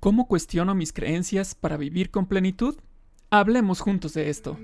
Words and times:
¿Cómo 0.00 0.26
cuestiono 0.26 0.74
mis 0.74 0.94
creencias 0.94 1.54
para 1.54 1.76
vivir 1.76 2.10
con 2.10 2.24
plenitud? 2.24 2.74
Hablemos 3.28 3.80
juntos 3.80 4.14
de 4.14 4.30
esto. 4.30 4.56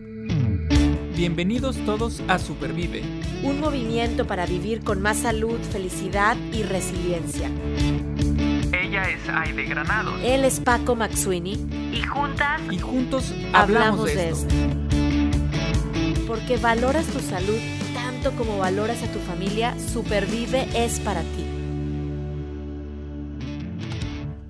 Bienvenidos 1.14 1.76
todos 1.84 2.22
a 2.26 2.38
Supervive. 2.38 3.02
Un 3.42 3.60
movimiento 3.60 4.26
para 4.26 4.46
vivir 4.46 4.82
con 4.82 5.02
más 5.02 5.18
salud, 5.18 5.60
felicidad 5.60 6.38
y 6.54 6.62
resiliencia. 6.62 7.50
Ella 8.72 9.10
es 9.10 9.28
Aide 9.28 9.66
Granado. 9.66 10.16
Él 10.22 10.42
es 10.42 10.58
Paco 10.58 10.96
Maxuini. 10.96 11.66
Y 11.92 12.00
juntas. 12.00 12.62
Y 12.70 12.78
juntos 12.78 13.34
hablamos, 13.52 14.06
de, 14.06 14.30
esto. 14.30 14.54
Porque 16.26 16.56
valoras 16.56 17.04
tu 17.08 17.20
salud 17.20 17.58
tanto 17.92 18.32
como 18.38 18.56
valoras 18.56 19.02
a 19.02 19.12
tu 19.12 19.18
familia, 19.18 19.78
Supervive 19.78 20.66
es 20.74 20.98
para 21.00 21.20
ti. 21.20 21.45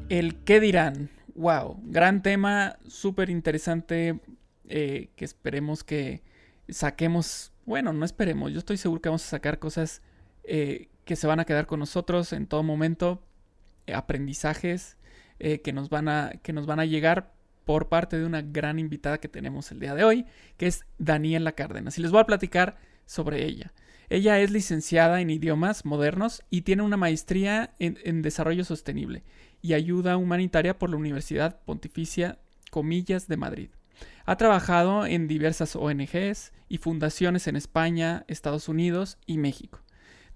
El 0.09 0.37
qué 0.45 0.61
dirán. 0.61 1.11
Wow, 1.35 1.81
gran 1.85 2.23
tema, 2.23 2.79
súper 2.87 3.29
interesante, 3.29 4.21
eh, 4.69 5.11
que 5.17 5.25
esperemos 5.25 5.83
que 5.83 6.23
saquemos, 6.69 7.53
bueno, 7.67 7.93
no 7.93 8.05
esperemos, 8.05 8.53
yo 8.53 8.59
estoy 8.59 8.77
seguro 8.77 9.03
que 9.03 9.09
vamos 9.09 9.25
a 9.25 9.29
sacar 9.29 9.59
cosas 9.59 10.01
eh, 10.45 10.89
que 11.05 11.17
se 11.17 11.27
van 11.27 11.41
a 11.41 11.45
quedar 11.45 11.67
con 11.67 11.81
nosotros 11.81 12.33
en 12.33 12.47
todo 12.47 12.63
momento, 12.63 13.21
eh, 13.87 13.95
aprendizajes 13.95 14.97
que, 15.39 15.73
nos 15.75 15.91
van 15.91 16.09
a, 16.09 16.33
que 16.43 16.55
nos 16.55 16.65
van 16.65 16.81
a 16.81 16.87
llegar 16.87 17.35
por 17.67 17.91
parte 17.91 18.19
de 18.19 18.25
una 18.25 18.41
gran 18.41 18.79
invitada 18.79 19.19
que 19.19 19.29
tenemos 19.29 19.71
el 19.71 19.81
día 19.81 19.95
de 19.95 20.05
hoy, 20.05 20.25
que 20.57 20.67
es 20.67 20.87
Daniela 20.97 21.53
Cárdenas. 21.53 21.99
Y 21.99 22.03
les 22.03 22.11
voy 22.11 22.21
a 22.21 22.27
platicar 22.27 22.79
sobre 23.05 23.45
ella. 23.45 23.75
Ella 24.09 24.39
es 24.39 24.51
licenciada 24.51 25.21
en 25.21 25.29
idiomas 25.29 25.85
modernos 25.85 26.43
y 26.49 26.63
tiene 26.63 26.85
una 26.85 26.97
maestría 26.97 27.75
en 27.79 28.23
desarrollo 28.23 28.65
sostenible 28.65 29.25
y 29.67 29.75
ayuda 29.75 30.17
humanitaria 30.17 30.79
por 30.79 30.91
la 30.91 30.97
Universidad 30.97 31.59
Pontificia 31.65 32.39
Comillas 32.71 33.27
de 33.27 33.37
Madrid. 33.37 33.71
Ha 34.25 34.37
trabajado 34.37 35.07
en 35.07 35.27
diversas 35.27 35.75
ONGs 35.75 36.53
y 36.69 36.79
fundaciones 36.79 37.49
en 37.49 37.57
España, 37.57 38.25
Estados 38.29 38.69
Unidos 38.69 39.19
y 39.27 39.39
México. 39.39 39.81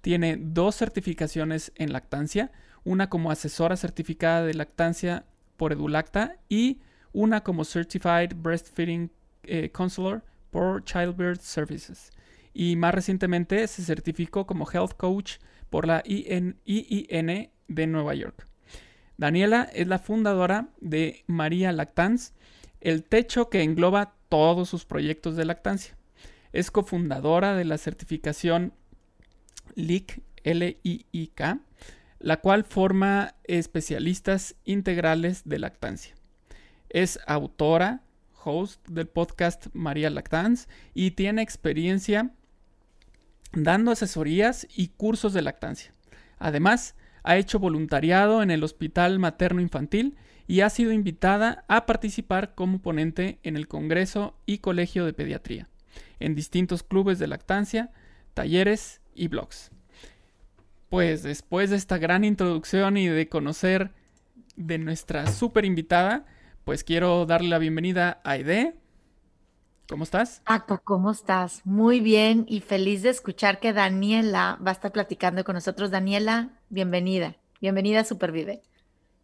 Tiene 0.01 0.37
dos 0.37 0.75
certificaciones 0.75 1.71
en 1.77 1.93
lactancia, 1.93 2.51
una 2.83 3.09
como 3.09 3.31
asesora 3.31 3.77
certificada 3.77 4.45
de 4.45 4.55
lactancia 4.55 5.27
por 5.57 5.73
Edulacta 5.73 6.39
y 6.49 6.81
una 7.13 7.45
como 7.45 7.65
Certified 7.65 8.33
Breastfeeding 8.35 9.13
eh, 9.45 9.71
Counselor 9.71 10.25
por 10.51 10.83
Childbirth 10.83 11.41
Services. 11.41 12.11
Y 12.53 12.75
más 12.75 12.97
recientemente 12.97 13.65
se 13.69 13.85
certificó 13.85 14.45
como 14.45 14.69
Health 14.69 14.95
Coach 14.97 15.35
por 15.69 15.87
la 15.87 16.03
IIN 16.05 16.57
de 17.69 17.87
Nueva 17.87 18.15
York. 18.15 18.50
Daniela 19.21 19.69
es 19.75 19.87
la 19.87 19.99
fundadora 19.99 20.71
de 20.81 21.25
María 21.27 21.73
Lactance, 21.73 22.33
el 22.81 23.05
techo 23.05 23.51
que 23.51 23.63
engloba 23.63 24.15
todos 24.31 24.71
sus 24.71 24.87
proyectos 24.87 25.37
de 25.37 25.45
lactancia. 25.45 25.95
Es 26.53 26.71
cofundadora 26.71 27.55
de 27.55 27.67
la 27.67 27.77
certificación 27.77 28.73
LIC, 29.75 30.23
L-I-I-K, 30.43 31.61
la 32.19 32.41
cual 32.41 32.65
forma 32.65 33.35
especialistas 33.45 34.57
integrales 34.65 35.43
de 35.45 35.59
lactancia. 35.59 36.15
Es 36.89 37.19
autora, 37.27 38.01
host 38.43 38.89
del 38.89 39.07
podcast 39.07 39.67
María 39.75 40.09
Lactance 40.09 40.67
y 40.95 41.11
tiene 41.11 41.43
experiencia 41.43 42.31
dando 43.53 43.91
asesorías 43.91 44.67
y 44.75 44.89
cursos 44.89 45.35
de 45.35 45.43
lactancia. 45.43 45.93
Además, 46.39 46.95
ha 47.23 47.37
hecho 47.37 47.59
voluntariado 47.59 48.43
en 48.43 48.51
el 48.51 48.65
Hospital 48.65 49.19
Materno 49.19 49.61
Infantil 49.61 50.17
y 50.47 50.63
ha 50.63 50.71
sido 50.71 50.93
invitada 50.93 51.65
a 51.69 51.87
participar 51.87 52.55
como 52.55 52.81
ponente 52.81 53.39
en 53.43 53.57
el 53.57 53.69
Congreso 53.69 54.35
y 54.47 54.59
Colegio 54.59 55.05
de 55.05 55.13
Pediatría, 55.13 55.69
en 56.19 56.35
distintos 56.35 56.83
clubes 56.83 57.19
de 57.19 57.29
lactancia, 57.29 57.91
talleres 58.35 59.01
y 59.15 59.29
blogs. 59.29 59.71
Pues 60.89 61.23
después 61.23 61.71
de 61.71 61.77
esta 61.77 61.99
gran 61.99 62.25
introducción 62.25 62.97
y 62.97 63.07
de 63.07 63.29
conocer 63.29 63.93
de 64.57 64.79
nuestra 64.79 65.27
super 65.29 65.65
invitada, 65.65 66.27
pues 66.65 66.85
quiero 66.85 67.27
darle 67.27 67.49
la 67.49 67.59
bienvenida 67.59 68.21
a 68.25 68.33
Aide. 68.33 68.75
¿Cómo 69.91 70.05
estás? 70.05 70.41
Paco, 70.47 70.81
¿cómo 70.85 71.11
estás? 71.11 71.63
Muy 71.65 71.99
bien 71.99 72.47
y 72.49 72.61
feliz 72.61 73.03
de 73.03 73.09
escuchar 73.09 73.59
que 73.59 73.73
Daniela 73.73 74.57
va 74.65 74.71
a 74.71 74.75
estar 74.75 74.93
platicando 74.93 75.43
con 75.43 75.57
nosotros. 75.57 75.91
Daniela, 75.91 76.51
bienvenida. 76.69 77.35
Bienvenida 77.61 77.99
a 77.99 78.05
Supervive. 78.05 78.63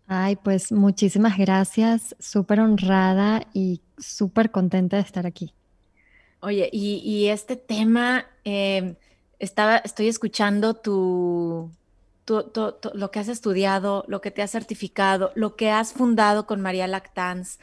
Ay, 0.09 0.35
pues 0.35 0.73
muchísimas 0.73 1.39
gracias. 1.39 2.17
Súper 2.19 2.59
honrada 2.59 3.47
y 3.55 3.81
súper 3.97 4.51
contenta 4.51 4.97
de 4.97 5.03
estar 5.03 5.25
aquí. 5.25 5.55
Oye, 6.41 6.69
y, 6.73 7.29
este 7.29 7.55
tema, 7.55 8.27
eh, 8.45 8.97
estaba, 9.39 9.77
estoy 9.77 10.09
escuchando 10.09 10.75
tu, 10.75 11.71
lo 12.27 13.11
que 13.13 13.21
has 13.21 13.29
estudiado, 13.29 14.05
lo 14.09 14.21
que 14.21 14.33
te 14.33 14.43
has 14.43 14.51
certificado, 14.51 15.31
lo 15.37 15.55
que 15.55 15.71
has 15.71 15.93
fundado 15.93 16.45
con 16.45 16.61
María 16.61 16.89
Lactans. 16.89 17.61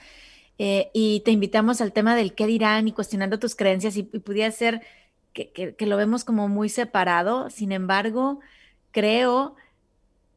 Eh, 0.65 0.91
y 0.93 1.19
te 1.25 1.31
invitamos 1.31 1.81
al 1.81 1.91
tema 1.91 2.15
del 2.15 2.35
qué 2.35 2.47
dirán 2.47 2.87
y 2.87 2.93
cuestionando 2.93 3.37
tus 3.37 3.53
creencias 3.53 3.97
y, 3.97 4.03
pudiera 4.03 4.49
ser 4.49 4.81
que, 5.33 5.75
lo 5.77 5.97
vemos 5.97 6.23
como 6.23 6.47
muy 6.47 6.69
separado, 6.69 7.49
sin 7.49 7.73
embargo, 7.73 8.39
creo 8.91 9.57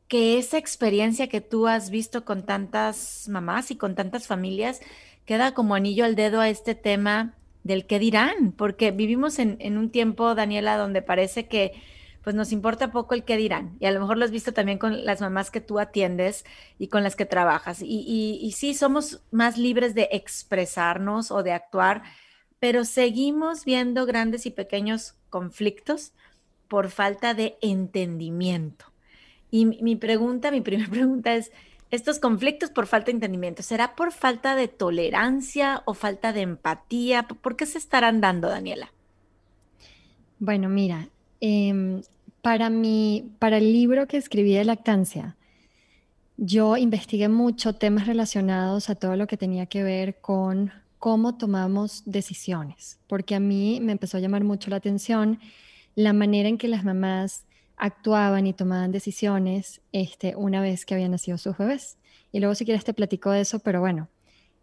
que 0.08 0.36
esa 0.36 0.58
experiencia 0.58 1.28
que 1.28 1.40
tú 1.40 1.68
has 1.68 1.90
visto 1.90 2.24
con 2.24 2.44
tantas 2.44 3.28
mamás 3.28 3.70
y 3.70 3.76
con 3.76 3.94
tantas 3.94 4.26
familias 4.26 4.80
queda 5.26 5.54
como 5.54 5.76
anillo 5.76 6.04
al 6.04 6.16
dedo 6.16 6.40
a 6.40 6.48
este 6.48 6.74
tema 6.74 7.34
del 7.62 7.86
qué 7.86 8.00
dirán, 8.00 8.50
porque 8.50 8.90
vivimos 8.90 9.38
en 9.38 9.78
un 9.78 9.90
tiempo, 9.90 10.34
Daniela, 10.34 10.76
donde 10.76 11.02
parece 11.02 11.46
que 11.46 11.72
pues 12.26 12.34
nos 12.34 12.50
importa 12.50 12.90
poco 12.90 13.14
el 13.14 13.22
qué 13.22 13.36
dirán. 13.36 13.76
Y 13.78 13.86
a 13.86 13.92
lo 13.92 14.00
mejor 14.00 14.18
lo 14.18 14.24
has 14.24 14.32
visto 14.32 14.52
también 14.52 14.78
con 14.78 15.04
las 15.04 15.20
mamás 15.20 15.52
que 15.52 15.60
tú 15.60 15.78
atiendes 15.78 16.44
y 16.76 16.88
con 16.88 17.04
las 17.04 17.14
que 17.14 17.24
trabajas. 17.24 17.78
Y, 17.82 18.52
sí, 18.56 18.74
somos 18.74 19.22
más 19.30 19.56
libres 19.58 19.94
de 19.94 20.08
expresarnos 20.10 21.30
o 21.30 21.44
de 21.44 21.52
actuar, 21.52 22.02
pero 22.58 22.84
seguimos 22.84 23.64
viendo 23.64 24.06
grandes 24.06 24.44
y 24.44 24.50
pequeños 24.50 25.14
conflictos 25.30 26.14
por 26.66 26.90
falta 26.90 27.32
de 27.32 27.58
entendimiento. 27.60 28.86
Y 29.52 29.66
mi, 29.66 29.78
mi 29.80 29.94
pregunta, 29.94 30.50
mi 30.50 30.62
primera 30.62 30.90
pregunta 30.90 31.36
es, 31.36 31.52
estos 31.92 32.18
conflictos 32.18 32.70
por 32.70 32.88
falta 32.88 33.06
de 33.06 33.12
entendimiento, 33.12 33.62
¿será 33.62 33.94
por 33.94 34.10
falta 34.10 34.56
de 34.56 34.66
tolerancia 34.66 35.84
o 35.84 35.94
falta 35.94 36.32
de 36.32 36.40
empatía? 36.40 37.28
¿Por 37.28 37.54
qué 37.54 37.66
se 37.66 37.78
estarán 37.78 38.20
dando, 38.20 38.48
Daniela? 38.48 38.92
Bueno, 40.40 40.68
mira, 40.68 41.08
eh, 41.40 42.02
para, 42.46 42.70
mi, 42.70 43.32
para 43.40 43.58
el 43.58 43.72
libro 43.72 44.06
que 44.06 44.18
escribí 44.18 44.54
de 44.54 44.64
lactancia, 44.64 45.34
yo 46.36 46.76
investigué 46.76 47.28
mucho 47.28 47.72
temas 47.72 48.06
relacionados 48.06 48.88
a 48.88 48.94
todo 48.94 49.16
lo 49.16 49.26
que 49.26 49.36
tenía 49.36 49.66
que 49.66 49.82
ver 49.82 50.20
con 50.20 50.70
cómo 51.00 51.38
tomamos 51.38 52.04
decisiones, 52.06 53.00
porque 53.08 53.34
a 53.34 53.40
mí 53.40 53.80
me 53.82 53.90
empezó 53.90 54.16
a 54.16 54.20
llamar 54.20 54.44
mucho 54.44 54.70
la 54.70 54.76
atención 54.76 55.40
la 55.96 56.12
manera 56.12 56.48
en 56.48 56.56
que 56.56 56.68
las 56.68 56.84
mamás 56.84 57.46
actuaban 57.76 58.46
y 58.46 58.52
tomaban 58.52 58.92
decisiones 58.92 59.80
este, 59.90 60.36
una 60.36 60.60
vez 60.60 60.86
que 60.86 60.94
habían 60.94 61.10
nacido 61.10 61.38
sus 61.38 61.58
bebés. 61.58 61.98
Y 62.30 62.38
luego 62.38 62.54
si 62.54 62.64
quieres 62.64 62.84
te 62.84 62.94
platico 62.94 63.32
de 63.32 63.40
eso, 63.40 63.58
pero 63.58 63.80
bueno, 63.80 64.08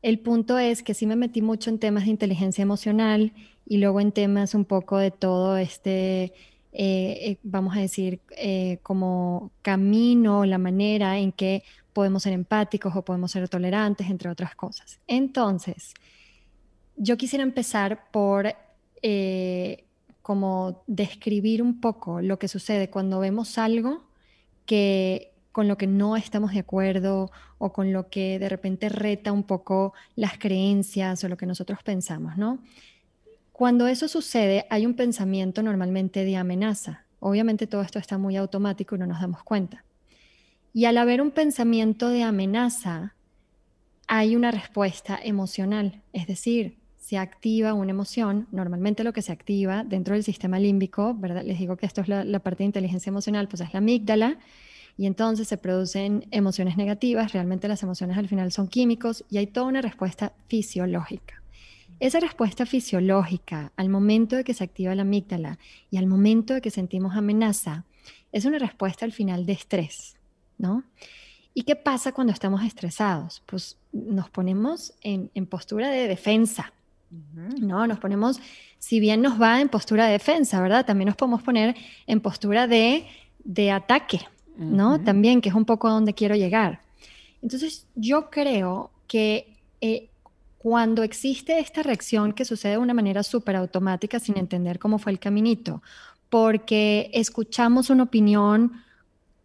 el 0.02 0.20
punto 0.20 0.58
es 0.58 0.84
que 0.84 0.94
sí 0.94 1.06
me 1.06 1.18
metí 1.18 1.42
mucho 1.42 1.70
en 1.70 1.80
temas 1.80 2.06
de 2.06 2.12
inteligencia 2.12 2.62
emocional 2.62 3.34
y 3.66 3.80
luego 3.80 4.00
en 4.00 4.14
temas 4.14 4.56
un 4.56 4.64
poco 4.64 5.00
de 5.00 5.12
todo 5.12 5.58
este 5.58 6.32
eh, 6.76 7.18
eh, 7.22 7.38
vamos 7.44 7.78
a 7.78 7.82
decir, 7.82 8.20
eh, 8.36 8.80
como 8.82 9.52
camino, 9.62 10.44
la 10.44 10.58
manera 10.58 11.20
en 11.20 11.32
que 11.32 11.64
podemos 11.94 12.24
ser 12.24 12.34
empáticos 12.34 12.96
o 12.96 13.06
podemos 13.06 13.32
ser 13.32 13.48
tolerantes, 13.48 14.10
entre 14.10 14.30
otras 14.30 14.56
cosas. 14.56 15.00
Entonces, 15.08 15.94
yo 16.98 17.16
quisiera 17.16 17.44
empezar 17.44 18.12
por 18.12 18.56
como 20.22 20.82
describir 20.88 21.62
un 21.62 21.82
poco 21.82 22.22
lo 22.22 22.40
que 22.40 22.48
sucede 22.48 22.90
cuando 22.90 23.20
vemos 23.20 23.58
algo 23.58 24.06
que 24.66 25.34
con 25.52 25.68
lo 25.68 25.78
que 25.78 25.88
no 25.88 26.16
estamos 26.16 26.54
de 26.54 26.60
acuerdo 26.60 27.30
o 27.58 27.74
con 27.74 27.92
lo 27.92 28.10
que 28.10 28.40
de 28.40 28.48
repente 28.48 28.88
reta 28.88 29.34
un 29.34 29.44
poco 29.44 29.94
las 30.16 30.38
creencias 30.38 31.22
o 31.26 31.28
lo 31.28 31.36
que 31.36 31.46
nosotros 31.46 31.84
pensamos, 31.84 32.38
¿no? 32.38 32.60
Cuando 33.54 33.88
eso 33.88 34.08
sucede, 34.08 34.66
hay 34.72 34.88
un 34.88 34.96
pensamiento 34.96 35.62
normalmente 35.62 36.26
de 36.26 36.38
amenaza. 36.38 37.06
Obviamente 37.20 37.68
todo 37.68 37.84
esto 37.84 38.00
está 38.00 38.18
muy 38.18 38.36
automático 38.36 38.96
y 38.96 39.00
no 39.00 39.06
nos 39.06 39.22
damos 39.22 39.44
cuenta. 39.44 39.86
Y 40.74 40.86
al 40.86 40.98
haber 40.98 41.22
un 41.22 41.30
pensamiento 41.30 42.10
de 42.10 42.24
amenaza, 42.24 43.14
hay 44.08 44.36
una 44.36 44.50
respuesta 44.50 45.20
emocional, 45.24 46.02
es 46.14 46.26
decir, 46.26 46.78
se 46.98 47.20
activa 47.20 47.76
una 47.76 47.92
emoción, 47.92 48.48
normalmente 48.52 49.04
lo 49.04 49.14
que 49.14 49.22
se 49.22 49.32
activa 49.32 49.84
dentro 49.84 50.16
del 50.16 50.24
sistema 50.24 50.58
límbico, 50.58 51.14
¿verdad? 51.14 51.44
Les 51.44 51.60
digo 51.60 51.78
que 51.78 51.86
esto 51.86 52.02
es 52.02 52.08
la, 52.08 52.40
parte 52.40 52.64
de 52.64 52.66
inteligencia 52.66 53.12
emocional, 53.12 53.48
pues 53.48 53.62
es 53.62 53.72
la 53.72 53.80
amígdala, 53.80 54.40
y 54.98 55.06
entonces 55.06 55.48
se 55.48 55.58
producen 55.58 56.26
emociones 56.32 56.76
negativas, 56.76 57.34
realmente 57.34 57.68
las 57.68 57.84
emociones 57.84 58.18
al 58.18 58.28
final 58.28 58.52
son 58.52 58.68
químicos 58.68 59.26
y 59.30 59.38
hay 59.38 59.46
toda 59.46 59.68
una 59.68 59.82
respuesta 59.82 60.34
fisiológica. 60.48 61.43
Esa 62.00 62.20
respuesta 62.20 62.66
fisiológica 62.66 63.72
al 63.76 63.90
momento 63.90 64.36
de 64.36 64.44
que 64.44 64.54
se 64.54 64.64
activa 64.64 64.96
la 64.96 65.04
amígdala 65.04 65.58
y 65.90 65.98
al 65.98 66.08
momento 66.08 66.54
de 66.54 66.62
que 66.62 66.72
sentimos 66.72 67.16
amenaza 67.16 67.86
es 68.32 68.46
una 68.46 68.60
respuesta 68.60 69.06
al 69.06 69.12
final 69.12 69.46
de 69.46 69.54
estrés, 69.54 70.18
¿no? 70.58 70.84
¿Y 71.54 71.64
qué 71.64 71.76
pasa 71.76 72.12
cuando 72.12 72.34
estamos 72.34 72.64
estresados? 72.64 73.44
Pues 73.46 73.78
nos 73.92 74.30
ponemos 74.30 74.94
en, 75.02 75.30
postura 75.46 75.90
de 75.90 76.08
defensa, 76.08 76.74
¿no? 77.12 77.86
Nos 77.86 78.00
ponemos, 78.00 78.40
si 78.80 79.00
bien 79.00 79.22
nos 79.22 79.40
va 79.40 79.62
en 79.62 79.70
postura 79.70 80.08
de 80.08 80.14
defensa, 80.14 80.60
¿verdad? 80.62 80.86
También 80.86 81.08
nos 81.08 81.16
podemos 81.16 81.44
poner 81.44 81.76
en 82.08 82.22
postura 82.22 82.68
de, 82.68 83.06
ataque, 83.72 84.22
¿no? 84.58 85.00
También, 85.00 85.42
que 85.42 85.50
es 85.50 85.56
un 85.56 85.66
poco 85.66 85.88
a 85.88 85.92
donde 85.92 86.16
quiero 86.16 86.36
llegar. 86.36 86.82
Entonces, 87.44 87.86
yo 87.94 88.32
creo 88.32 88.90
que 89.08 89.56
eh, 89.80 90.10
cuando 90.64 91.04
existe 91.04 91.60
esta 91.60 91.84
reacción 91.84 92.32
que 92.32 92.46
sucede 92.46 92.72
de 92.72 92.78
una 92.78 92.94
manera 92.94 93.22
súper 93.22 93.58
automática 93.58 94.18
sin 94.18 94.38
entender 94.38 94.80
cómo 94.80 94.98
fue 94.98 95.12
el 95.12 95.20
caminito, 95.20 95.84
porque 96.30 97.12
escuchamos 97.14 97.90
una 97.90 98.04
opinión 98.04 98.72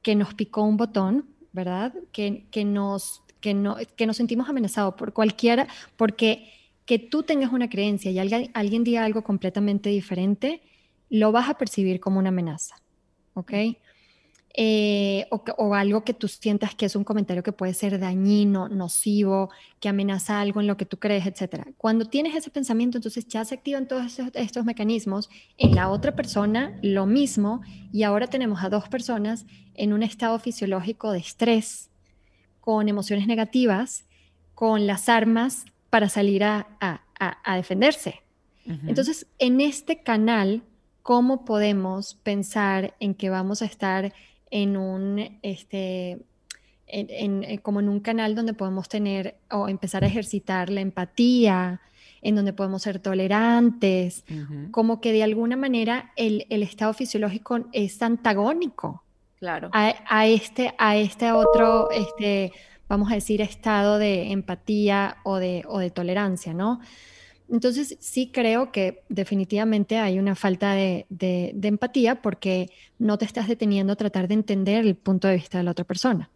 que 0.00 0.14
nos 0.14 0.34
picó 0.34 0.62
un 0.62 0.76
botón, 0.76 1.24
¿verdad? 1.52 1.92
Que, 2.12 2.46
que 2.52 2.64
nos, 2.64 3.24
que, 3.40 3.52
no, 3.52 3.78
que 3.96 4.06
nos 4.06 4.16
sentimos 4.16 4.48
amenazados 4.48 4.94
por 4.94 5.12
cualquiera, 5.12 5.66
porque 5.96 6.52
que 6.86 7.00
tú 7.00 7.24
tengas 7.24 7.52
una 7.52 7.68
creencia 7.68 8.12
y 8.12 8.20
alguien, 8.20 8.52
alguien 8.54 8.84
diga 8.84 9.04
algo 9.04 9.24
completamente 9.24 9.90
diferente, 9.90 10.62
lo 11.10 11.32
vas 11.32 11.48
a 11.48 11.58
percibir 11.58 11.98
como 11.98 12.20
una 12.20 12.28
amenaza, 12.28 12.76
¿ok? 13.34 13.52
Eh, 14.54 15.28
o, 15.30 15.74
algo 15.74 16.02
que 16.04 16.14
tú 16.14 16.26
sientas 16.26 16.74
que 16.74 16.86
es 16.86 16.96
un 16.96 17.04
comentario 17.04 17.42
que 17.42 17.52
puede 17.52 17.74
ser 17.74 17.98
dañino, 18.00 18.68
nocivo, 18.68 19.50
que 19.78 19.88
amenaza 19.88 20.40
algo 20.40 20.60
en 20.60 20.66
lo 20.66 20.76
que 20.76 20.86
tú 20.86 20.98
crees, 20.98 21.26
etc. 21.26 21.66
Cuando 21.76 22.06
tienes 22.06 22.34
ese 22.34 22.50
pensamiento, 22.50 22.98
entonces 22.98 23.28
ya 23.28 23.44
se 23.44 23.54
activan 23.54 23.86
todos 23.86 24.18
estos, 24.34 24.64
mecanismos. 24.64 25.28
En 25.58 25.74
la 25.74 25.88
otra 25.90 26.16
persona, 26.16 26.76
lo 26.82 27.06
mismo, 27.06 27.60
y 27.92 28.02
ahora 28.02 28.26
tenemos 28.26 28.64
a 28.64 28.68
dos 28.68 28.88
personas 28.88 29.46
en 29.74 29.92
un 29.92 30.02
estado 30.02 30.38
fisiológico 30.38 31.12
de 31.12 31.18
estrés, 31.18 31.90
con 32.60 32.88
emociones 32.88 33.26
negativas, 33.26 34.06
con 34.54 34.86
las 34.86 35.08
armas 35.08 35.66
para 35.88 36.08
salir 36.08 36.42
a, 36.42 36.68
defenderse. 37.54 38.22
Entonces, 38.66 39.26
en 39.38 39.60
este 39.60 40.02
canal, 40.02 40.62
¿cómo 41.02 41.44
podemos 41.44 42.16
pensar 42.16 42.94
en 43.00 43.14
que 43.14 43.30
vamos 43.30 43.62
a 43.62 43.64
estar 43.64 44.12
en 44.50 44.76
un, 44.76 45.38
este, 45.42 46.18
en, 46.86 47.44
eh, 47.44 47.58
como 47.58 47.80
en 47.80 47.88
un 47.88 48.00
canal 48.00 48.34
donde 48.34 48.54
podemos 48.54 48.88
tener 48.88 49.36
o 49.50 49.68
empezar 49.68 50.04
a 50.04 50.06
ejercitar 50.06 50.70
la 50.70 50.80
empatía, 50.80 51.80
en 52.20 52.34
donde 52.34 52.52
podemos 52.52 52.82
ser 52.82 52.98
tolerantes, 52.98 54.24
como 54.72 55.00
que 55.00 55.12
de 55.12 55.22
alguna 55.22 55.56
manera 55.56 56.12
el, 56.16 56.46
el, 56.50 56.62
estado 56.62 56.92
fisiológico 56.92 57.60
es 57.72 58.02
antagónico 58.02 59.04
claro. 59.38 59.70
a, 59.72 59.94
a, 60.08 60.26
este, 60.26 60.74
a 60.78 60.96
este 60.96 61.30
otro, 61.30 61.90
este, 61.92 62.52
vamos 62.88 63.12
a 63.12 63.14
decir, 63.14 63.40
estado 63.40 63.98
de 63.98 64.32
empatía 64.32 65.18
o 65.22 65.36
de, 65.36 65.64
o 65.68 65.78
de 65.78 65.90
tolerancia, 65.90 66.54
¿no? 66.54 66.80
Entonces, 67.50 67.96
sí 68.00 68.30
creo 68.32 68.72
que 68.72 69.02
definitivamente 69.08 69.98
hay 69.98 70.18
una 70.18 70.34
falta 70.34 70.72
de, 70.72 71.06
empatía 71.62 72.20
porque 72.20 72.70
no 72.98 73.16
te 73.18 73.24
estás 73.24 73.48
deteniendo 73.48 73.92
a 73.92 73.96
tratar 73.96 74.28
de 74.28 74.34
entender 74.34 74.84
el 74.84 74.94
punto 74.94 75.28
de 75.28 75.36
vista 75.36 75.58
de 75.58 75.64
la 75.64 75.70
otra 75.70 75.84
persona. 75.84 76.30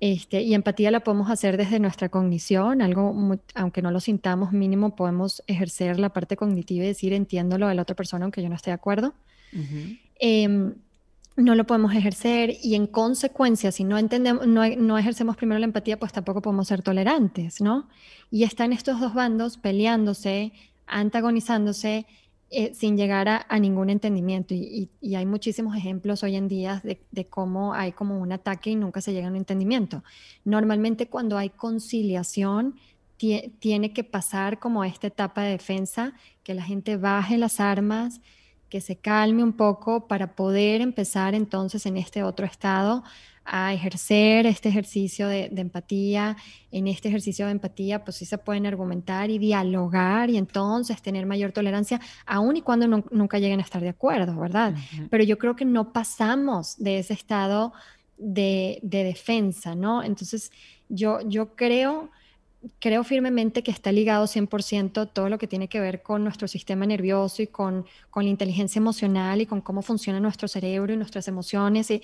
este, 0.00 0.42
y 0.42 0.54
empatía 0.54 0.90
la 0.90 1.00
podemos 1.00 1.30
hacer 1.30 1.56
desde 1.56 1.80
nuestra 1.80 2.08
cognición, 2.08 2.82
algo, 2.82 3.38
aunque 3.54 3.82
no 3.82 3.90
lo 3.90 4.00
sintamos 4.00 4.52
mínimo, 4.52 4.94
podemos 4.94 5.42
ejercer 5.46 5.98
la 5.98 6.10
parte 6.10 6.36
cognitiva 6.36 6.84
y 6.84 6.88
decir 6.88 7.12
entiendo 7.12 7.58
lo 7.58 7.68
de 7.68 7.74
la 7.74 7.82
otra 7.82 7.96
persona, 7.96 8.24
aunque 8.24 8.42
yo 8.42 8.48
no 8.48 8.54
esté 8.54 8.70
de 8.70 8.74
acuerdo 8.74 9.14
no 11.36 11.54
lo 11.54 11.64
podemos 11.64 11.94
ejercer 11.94 12.56
y 12.62 12.74
en 12.74 12.86
consecuencia, 12.86 13.70
si 13.70 13.84
no 13.84 13.98
entendemos, 13.98 14.46
no, 14.46 14.98
ejercemos 14.98 15.36
primero 15.36 15.58
la 15.58 15.66
empatía, 15.66 15.98
pues 15.98 16.12
tampoco 16.12 16.40
podemos 16.40 16.68
ser 16.68 16.82
tolerantes, 16.82 17.60
¿no? 17.60 17.88
Y 18.30 18.44
están 18.44 18.72
estos 18.72 19.00
dos 19.00 19.12
bandos 19.12 19.58
peleándose, 19.58 20.52
antagonizándose, 20.86 22.06
eh, 22.48 22.72
sin 22.74 22.96
llegar 22.96 23.28
a, 23.28 23.58
ningún 23.58 23.90
entendimiento. 23.90 24.54
Y, 24.54 24.88
hay 25.14 25.26
muchísimos 25.26 25.76
ejemplos 25.76 26.22
hoy 26.22 26.36
en 26.36 26.48
día 26.48 26.82
de, 26.84 27.26
cómo 27.26 27.74
hay 27.74 27.92
como 27.92 28.18
un 28.18 28.32
ataque 28.32 28.70
y 28.70 28.76
nunca 28.76 29.00
se 29.02 29.12
llega 29.12 29.26
a 29.26 29.30
un 29.30 29.36
entendimiento. 29.36 30.02
Normalmente 30.44 31.08
cuando 31.08 31.36
hay 31.36 31.50
conciliación, 31.50 32.76
tiene 33.18 33.92
que 33.92 34.04
pasar 34.04 34.58
como 34.58 34.84
esta 34.84 35.06
etapa 35.06 35.42
de 35.42 35.52
defensa, 35.52 36.12
que 36.42 36.54
la 36.54 36.62
gente 36.62 36.96
baje 36.96 37.38
las 37.38 37.60
armas, 37.60 38.20
que 38.68 38.80
se 38.80 38.96
calme 38.96 39.42
un 39.42 39.52
poco 39.52 40.08
para 40.08 40.34
poder 40.34 40.80
empezar 40.80 41.34
entonces 41.34 41.86
en 41.86 41.96
este 41.96 42.22
otro 42.22 42.46
estado 42.46 43.04
a 43.46 43.72
ejercer 43.72 44.44
este 44.46 44.68
ejercicio 44.68 45.28
de, 45.28 45.50
empatía. 45.56 46.36
En 46.72 46.88
este 46.88 47.08
ejercicio 47.08 47.46
de 47.46 47.52
empatía, 47.52 48.04
pues 48.04 48.16
sí 48.16 48.24
se 48.24 48.38
pueden 48.38 48.66
argumentar 48.66 49.30
y 49.30 49.38
dialogar 49.38 50.30
y 50.30 50.36
entonces 50.36 51.00
tener 51.00 51.26
mayor 51.26 51.52
tolerancia, 51.52 52.00
aun 52.26 52.56
y 52.56 52.62
cuando 52.62 52.88
nunca 53.10 53.38
lleguen 53.38 53.60
a 53.60 53.62
estar 53.62 53.80
de 53.80 53.88
acuerdo, 53.88 54.38
¿verdad? 54.38 54.74
Pero 55.10 55.24
yo 55.24 55.38
creo 55.38 55.54
que 55.54 55.64
no 55.64 55.92
pasamos 55.92 56.76
de 56.78 56.98
ese 56.98 57.14
estado 57.14 57.72
de, 58.18 58.80
de 58.82 59.04
defensa, 59.04 59.74
¿no? 59.74 60.02
Entonces, 60.02 60.50
yo, 60.88 61.20
yo 61.26 61.54
creo 61.54 62.10
creo 62.78 63.04
firmemente 63.04 63.62
que 63.62 63.70
está 63.70 63.92
ligado 63.92 64.26
100% 64.26 65.10
todo 65.12 65.28
lo 65.28 65.38
que 65.38 65.46
tiene 65.46 65.68
que 65.68 65.80
ver 65.80 66.02
con 66.02 66.24
nuestro 66.24 66.48
sistema 66.48 66.86
nervioso 66.86 67.42
y 67.42 67.46
con, 67.46 67.86
con, 68.10 68.24
la 68.24 68.30
inteligencia 68.30 68.78
emocional 68.78 69.40
y 69.40 69.46
con 69.46 69.60
cómo 69.60 69.82
funciona 69.82 70.20
nuestro 70.20 70.48
cerebro 70.48 70.92
y 70.92 70.96
nuestras 70.96 71.28
emociones. 71.28 71.90
Y 71.90 72.02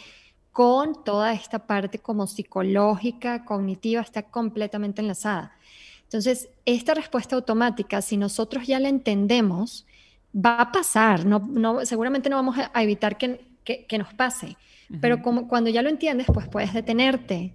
con 0.53 1.03
toda 1.05 1.32
esta 1.32 1.67
parte 1.67 1.99
como 1.99 2.26
psicológica, 2.26 3.44
cognitiva, 3.44 4.03
está 4.03 4.23
completamente 4.23 5.00
enlazada. 5.00 5.56
Entonces, 6.05 6.50
esta 6.67 6.93
respuesta 6.93 7.37
automática, 7.37 8.03
si 8.03 8.19
nosotros 8.19 8.67
ya 8.67 8.79
la 8.79 8.91
entendemos, 8.91 9.87
va 10.35 10.61
a 10.61 10.73
pasar, 10.73 11.25
no, 11.25 11.38
no, 11.38 11.85
seguramente 11.87 12.29
no 12.29 12.37
vamos 12.37 12.56
a 12.59 12.82
evitar 12.82 13.17
que, 13.17 13.41
que, 13.64 13.99
nos 13.99 14.12
pase, 14.12 14.56
pero 15.00 15.23
como, 15.23 15.49
cuando 15.49 15.70
ya 15.70 15.81
lo 15.82 15.88
entiendes, 15.88 16.26
pues 16.32 16.49
puedes 16.49 16.75
detenerte, 16.75 17.55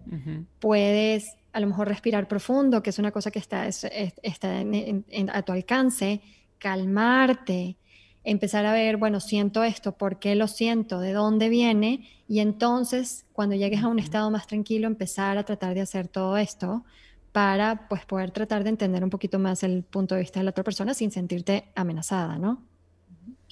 puedes 0.60 1.36
a 1.58 1.60
lo 1.60 1.66
mejor 1.66 1.88
respirar 1.88 2.28
profundo, 2.28 2.84
que 2.84 2.92
es 2.92 3.00
una 3.00 3.12
cosa 3.12 3.32
que 3.32 3.40
está, 3.40 3.68
está 3.68 4.62
a 4.62 5.42
tu 5.42 5.52
alcance, 5.52 6.22
calmarte, 6.60 7.78
empezar 8.24 8.68
a 8.68 8.74
ver, 8.74 8.98
bueno, 8.98 9.20
siento 9.20 9.64
esto, 9.64 9.94
¿por 9.94 10.20
qué 10.20 10.36
lo 10.36 10.48
siento? 10.48 11.00
¿De 11.00 11.14
dónde 11.14 11.50
viene? 11.50 12.08
Y 12.28 12.42
entonces, 12.42 13.26
cuando 13.34 13.56
llegues 13.56 13.82
a 13.82 13.88
un 13.88 13.98
estado 13.98 14.30
más 14.30 14.46
tranquilo, 14.46 14.86
empezar 14.86 15.40
a 15.40 15.46
tratar 15.46 15.74
de 15.74 15.82
hacer 15.82 16.08
todo 16.08 16.38
esto 16.38 16.86
para 17.32 17.88
pues 17.88 18.06
poder 18.06 18.30
tratar 18.30 18.64
de 18.64 18.70
entender 18.70 19.04
un 19.04 19.10
poquito 19.10 19.40
más 19.40 19.64
el 19.64 19.82
punto 19.82 20.14
de 20.14 20.22
vista 20.22 20.40
de 20.40 20.44
la 20.44 20.52
otra 20.52 20.64
persona 20.64 20.94
sin 20.94 21.10
sentirte 21.10 21.70
amenazada, 21.74 22.38
¿no? 22.38 22.62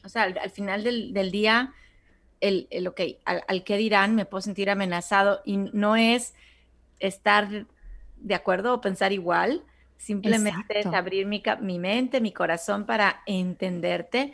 O 0.04 0.10
sea, 0.10 0.24
al, 0.24 0.52
final 0.52 0.84
del, 0.84 1.32
día, 1.32 1.74
el, 2.40 2.68
el 2.70 2.86
ok, 2.86 3.02
al, 3.26 3.44
al 3.48 3.64
que 3.64 3.78
dirán, 3.78 4.14
me 4.14 4.26
puedo 4.26 4.44
sentir 4.44 4.70
amenazado 4.70 5.42
y 5.44 5.58
no 5.58 5.96
es 5.96 6.36
estar 7.00 7.68
de 8.26 8.34
acuerdo 8.34 8.74
o 8.74 8.82
pensar 8.82 9.14
igual, 9.14 9.64
simplemente 9.98 10.80
es 10.80 10.88
abrir 10.88 11.28
mi, 11.28 11.42
mi, 11.62 11.80
mente, 11.80 12.20
mi 12.20 12.34
corazón 12.34 12.86
para 12.86 13.22
entenderte, 13.28 14.34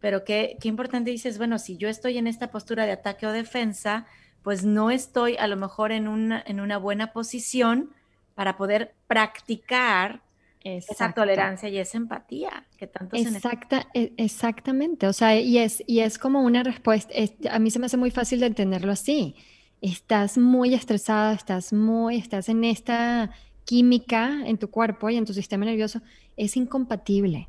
pero 0.00 0.24
qué, 0.24 0.56
qué 0.60 0.68
importante 0.68 1.10
dices, 1.10 1.38
bueno, 1.38 1.58
si 1.58 1.76
yo 1.76 1.88
estoy 1.88 2.18
en 2.18 2.28
esta 2.28 2.50
postura 2.52 2.86
de 2.86 2.92
ataque 2.92 3.26
o 3.26 3.32
defensa, 3.32 4.06
pues 4.42 4.64
no 4.64 4.90
estoy 4.92 5.36
a 5.36 5.48
lo 5.48 5.56
mejor 5.56 5.90
en 5.90 6.06
una, 6.06 6.42
en 6.46 6.60
una 6.60 6.78
buena 6.78 7.12
posición 7.12 7.90
para 8.34 8.56
poder 8.56 8.94
practicar 9.08 10.22
esa 10.60 11.12
tolerancia 11.12 11.68
y 11.68 11.78
esa 11.78 11.98
empatía 11.98 12.64
que 12.76 12.86
tanto 12.86 13.16
Exacta, 13.16 13.88
e, 13.94 14.12
Exactamente, 14.16 15.08
o 15.08 15.12
sea, 15.12 15.36
y 15.36 15.58
es, 15.58 15.82
y 15.88 15.98
es 15.98 16.16
como 16.18 16.42
una 16.42 16.62
respuesta, 16.62 17.12
a 17.50 17.58
mí 17.58 17.72
se 17.72 17.80
me 17.80 17.86
hace 17.86 17.96
muy 17.96 18.12
fácil 18.12 18.38
de 18.38 18.46
entenderlo 18.46 18.92
así 18.92 19.34
estás 19.82 20.38
muy 20.38 20.72
estresada, 20.74 21.34
estás 21.34 21.72
muy, 21.72 22.16
estás 22.16 22.48
en 22.48 22.64
esta 22.64 23.30
química 23.64 24.40
en 24.46 24.56
tu 24.56 24.70
cuerpo 24.70 25.10
y 25.10 25.16
en 25.16 25.26
tu 25.26 25.34
sistema 25.34 25.66
nervioso, 25.66 26.00
es 26.36 26.56
incompatible. 26.56 27.48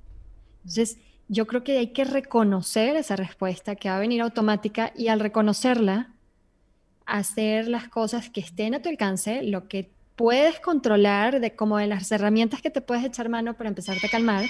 Entonces, 0.58 0.98
yo 1.28 1.48
creo 1.48 1.64
que 1.64 1.78
hay 1.78 1.88
que 1.94 2.04
reconocer 2.04 2.96
esa 2.96 3.16
respuesta 3.16 3.76
que 3.76 3.90
va 3.90 3.98
a 3.98 4.00
venir 4.00 4.22
automática 4.22 4.92
y 4.96 5.08
al 5.08 5.20
reconocerla, 5.20 6.12
hacer 7.06 7.68
las 7.68 7.88
cosas 7.90 8.30
que 8.30 8.42
estén 8.42 8.74
a 8.76 8.82
tu 8.82 8.90
alcance, 8.90 9.44
lo 9.44 9.68
que 9.68 9.92
puedes 10.16 10.60
controlar 10.60 11.40
de 11.40 11.56
como 11.56 11.78
de 11.78 11.88
las 11.88 12.12
herramientas 12.12 12.62
que 12.62 12.70
te 12.70 12.82
puedes 12.82 13.04
echar 13.04 13.30
mano 13.30 13.56
para 13.56 13.70
empezarte 13.70 14.08
a 14.08 14.10
calmar, 14.10 14.46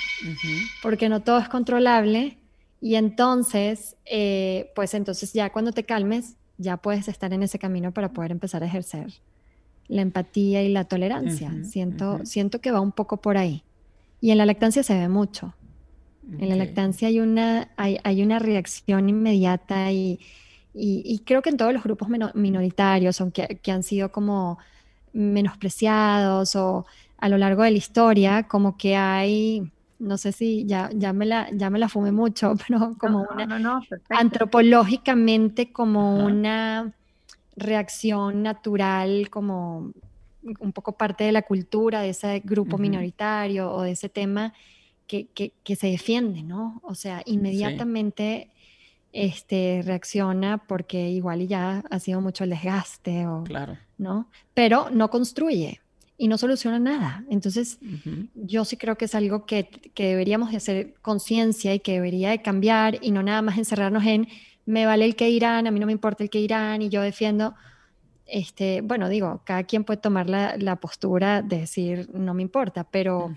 porque 0.82 1.10
no 1.10 1.22
todo 1.22 1.40
es 1.40 1.50
controlable. 1.50 2.38
Y 2.82 2.96
entonces, 2.96 3.96
eh, 4.06 4.72
pues 4.76 4.94
entonces 4.94 5.32
ya 5.34 5.52
cuando 5.52 5.72
te 5.72 5.86
calmes, 5.86 6.36
ya 6.58 6.78
puedes 6.78 7.08
estar 7.08 7.34
en 7.34 7.44
ese 7.44 7.60
camino 7.60 7.92
para 7.92 8.14
poder 8.14 8.32
empezar 8.32 8.64
a 8.64 8.68
ejercer 8.68 9.14
la 9.88 10.02
empatía 10.02 10.64
y 10.64 10.70
la 10.70 10.86
tolerancia. 10.86 11.52
siento, 11.64 12.26
siento 12.26 12.62
que 12.62 12.72
va 12.72 12.80
un 12.80 12.92
poco 12.92 13.18
por 13.18 13.38
ahí. 13.38 13.64
Y 14.22 14.32
en 14.32 14.38
la 14.38 14.46
lactancia 14.46 14.84
se 14.84 14.98
ve 14.98 15.10
mucho. 15.10 15.54
En 16.40 16.48
la 16.48 16.56
lactancia 16.56 17.10
hay 17.10 17.20
una, 17.20 17.70
hay, 17.76 18.24
una 18.24 18.40
reacción 18.40 19.10
inmediata 19.10 19.92
y, 19.92 20.20
y, 20.74 21.20
creo 21.26 21.42
que 21.42 21.50
en 21.50 21.58
todos 21.58 21.74
los 21.74 21.84
grupos 21.84 22.08
minoritarios, 22.34 23.20
aunque 23.20 23.60
que 23.62 23.72
han 23.74 23.84
sido 23.84 24.14
como 24.14 24.58
menospreciados 25.12 26.56
o 26.56 26.86
a 27.18 27.30
lo 27.30 27.38
largo 27.38 27.64
de 27.64 27.72
la 27.72 27.78
historia, 27.78 28.44
como 28.44 28.78
que 28.78 28.96
hay, 28.96 29.70
no 30.04 30.18
sé 30.18 30.32
si 30.32 30.66
ya, 30.66 30.90
ya, 30.94 31.14
me, 31.14 31.26
la, 31.26 31.50
ya 31.52 31.70
me 31.70 31.80
la 31.80 31.90
fumé 31.90 32.12
mucho, 32.12 32.54
pero 32.68 32.96
como 33.00 33.26
una, 33.34 33.82
antropológicamente 34.10 35.72
como 35.72 36.24
una 36.24 36.94
reacción 37.56 38.44
natural, 38.44 39.30
como 39.30 39.92
un 40.60 40.74
poco 40.74 40.98
parte 40.98 41.24
de 41.24 41.32
la 41.32 41.44
cultura 41.44 42.02
de 42.02 42.10
ese 42.10 42.42
grupo 42.44 42.78
minoritario 42.78 43.72
o 43.72 43.84
de 43.84 43.92
ese 43.92 44.10
tema 44.10 44.54
que, 45.08 45.28
que, 45.28 45.76
se 45.76 45.88
defiende, 45.88 46.44
¿no? 46.44 46.82
O 46.84 46.96
sea, 46.96 47.22
inmediatamente 47.26 48.50
este, 49.12 49.82
reacciona 49.86 50.58
porque 50.58 51.10
igual 51.10 51.48
ya 51.48 51.84
ha 51.90 52.00
sido 52.00 52.20
mucho 52.20 52.44
el 52.44 52.50
desgaste 52.50 53.28
o, 53.28 53.44
claro. 53.44 53.78
¿no? 53.98 54.28
Pero 54.54 54.90
no 54.90 55.10
construye 55.10 55.83
y 56.24 56.30
no 56.30 56.38
soluciona 56.38 56.80
nada. 56.80 57.26
Entonces, 57.30 57.80
yo 58.34 58.64
sí 58.64 58.78
creo 58.78 58.98
que 58.98 59.06
es 59.06 59.14
algo 59.14 59.46
que, 59.46 59.68
que 59.94 60.08
deberíamos 60.08 60.52
de 60.52 60.58
hacer 60.58 60.94
conciencia 61.02 61.74
y 61.74 61.82
que 61.82 61.96
debería 61.96 62.30
de 62.30 62.42
cambiar 62.42 62.98
y 63.02 63.12
no 63.12 63.24
nada 63.24 63.42
más 63.42 63.58
encerrarnos 63.58 64.06
en 64.06 64.30
me 64.66 64.86
vale 64.86 65.04
el 65.04 65.18
que 65.18 65.30
irán, 65.30 65.68
a 65.68 65.72
mí 65.72 65.82
no 65.82 65.86
me 65.86 65.92
importa 65.92 66.24
el 66.24 66.30
que 66.30 66.40
irán 66.40 66.82
y 66.82 66.88
yo 66.88 67.02
defiendo. 67.02 67.56
Este, 68.26 68.80
bueno, 68.80 69.10
digo, 69.10 69.42
cada 69.44 69.66
quien 69.66 69.84
puede 69.84 70.00
tomar 70.00 70.30
la, 70.30 70.56
la 70.58 70.78
postura 70.78 71.42
de 71.42 71.60
decir 71.60 72.10
no 72.14 72.34
me 72.34 72.42
importa, 72.42 72.86
pero 72.86 73.36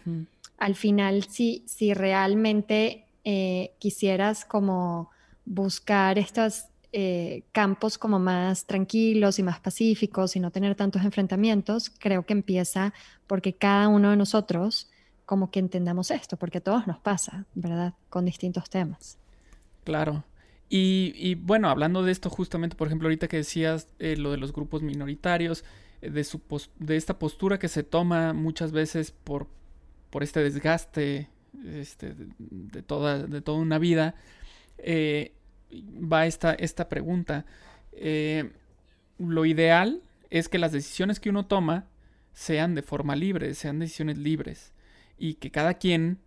al 0.57 0.77
final 0.77 1.25
si, 1.25 1.65
si 1.67 1.93
realmente 1.93 3.07
eh, 3.25 3.73
quisieras 3.81 4.45
como 4.45 5.11
buscar 5.45 6.21
estos 6.21 6.67
eh, 6.99 7.43
campos 7.53 7.99
como 7.99 8.19
más 8.19 8.65
tranquilos 8.65 9.39
y 9.39 9.43
más 9.43 9.61
pacíficos 9.61 10.35
y 10.35 10.41
no 10.41 10.51
tener 10.51 10.75
tantos 10.75 11.05
enfrentamientos, 11.05 11.91
creo 11.91 12.25
que 12.25 12.33
empieza 12.33 12.95
porque 13.27 13.53
cada 13.53 13.89
uno 13.89 14.09
de 14.09 14.17
nosotros 14.17 14.89
como 15.27 15.51
que 15.51 15.59
entendamos 15.59 16.11
esto, 16.11 16.39
porque 16.39 16.57
a 16.57 16.61
todos 16.63 16.87
nos 16.87 16.99
pasa, 16.99 17.45
¿verdad? 17.55 17.93
Con 18.09 18.25
distintos 18.25 18.71
temas. 18.71 19.19
Claro. 19.85 20.25
Y, 20.71 21.35
bueno, 21.35 21.69
hablando 21.69 22.03
de 22.03 22.13
esto 22.13 22.31
justamente, 22.31 22.77
por 22.77 22.87
ejemplo, 22.87 23.09
ahorita 23.09 23.29
que 23.29 23.37
decías 23.37 23.89
eh, 23.99 24.17
lo 24.17 24.31
de 24.31 24.39
los 24.39 24.55
grupos 24.55 24.81
minoritarios, 24.81 25.65
eh, 26.01 26.09
de, 26.09 26.25
su 26.25 26.41
de 26.79 26.97
esta 26.97 27.19
postura 27.19 27.59
que 27.59 27.69
se 27.69 27.83
toma 27.83 28.33
muchas 28.33 28.73
veces 28.73 29.11
por, 29.11 29.49
por 30.09 30.23
este 30.23 30.43
desgaste 30.43 31.29
este, 31.63 32.15
de, 32.39 32.83
toda, 32.83 33.19
de 33.19 33.43
toda 33.43 33.59
una 33.59 33.79
vida, 33.79 34.15
va 35.85 36.27
esta, 36.27 36.55
esta 36.55 36.89
pregunta. 36.89 37.45
Eh, 37.93 38.51
lo 39.19 39.45
ideal 39.45 40.03
es 40.31 40.49
que 40.49 40.59
las 40.59 40.73
decisiones 40.73 41.21
que 41.21 41.31
uno 41.31 41.47
toma 41.47 41.87
sean 42.33 42.75
de 42.75 42.83
forma 42.83 43.17
libre, 43.17 43.55
sean 43.55 43.79
decisiones 43.79 44.19
libres 44.19 44.73
y 45.19 45.35
que 45.35 45.51
cada 45.51 45.75
quien 45.75 46.19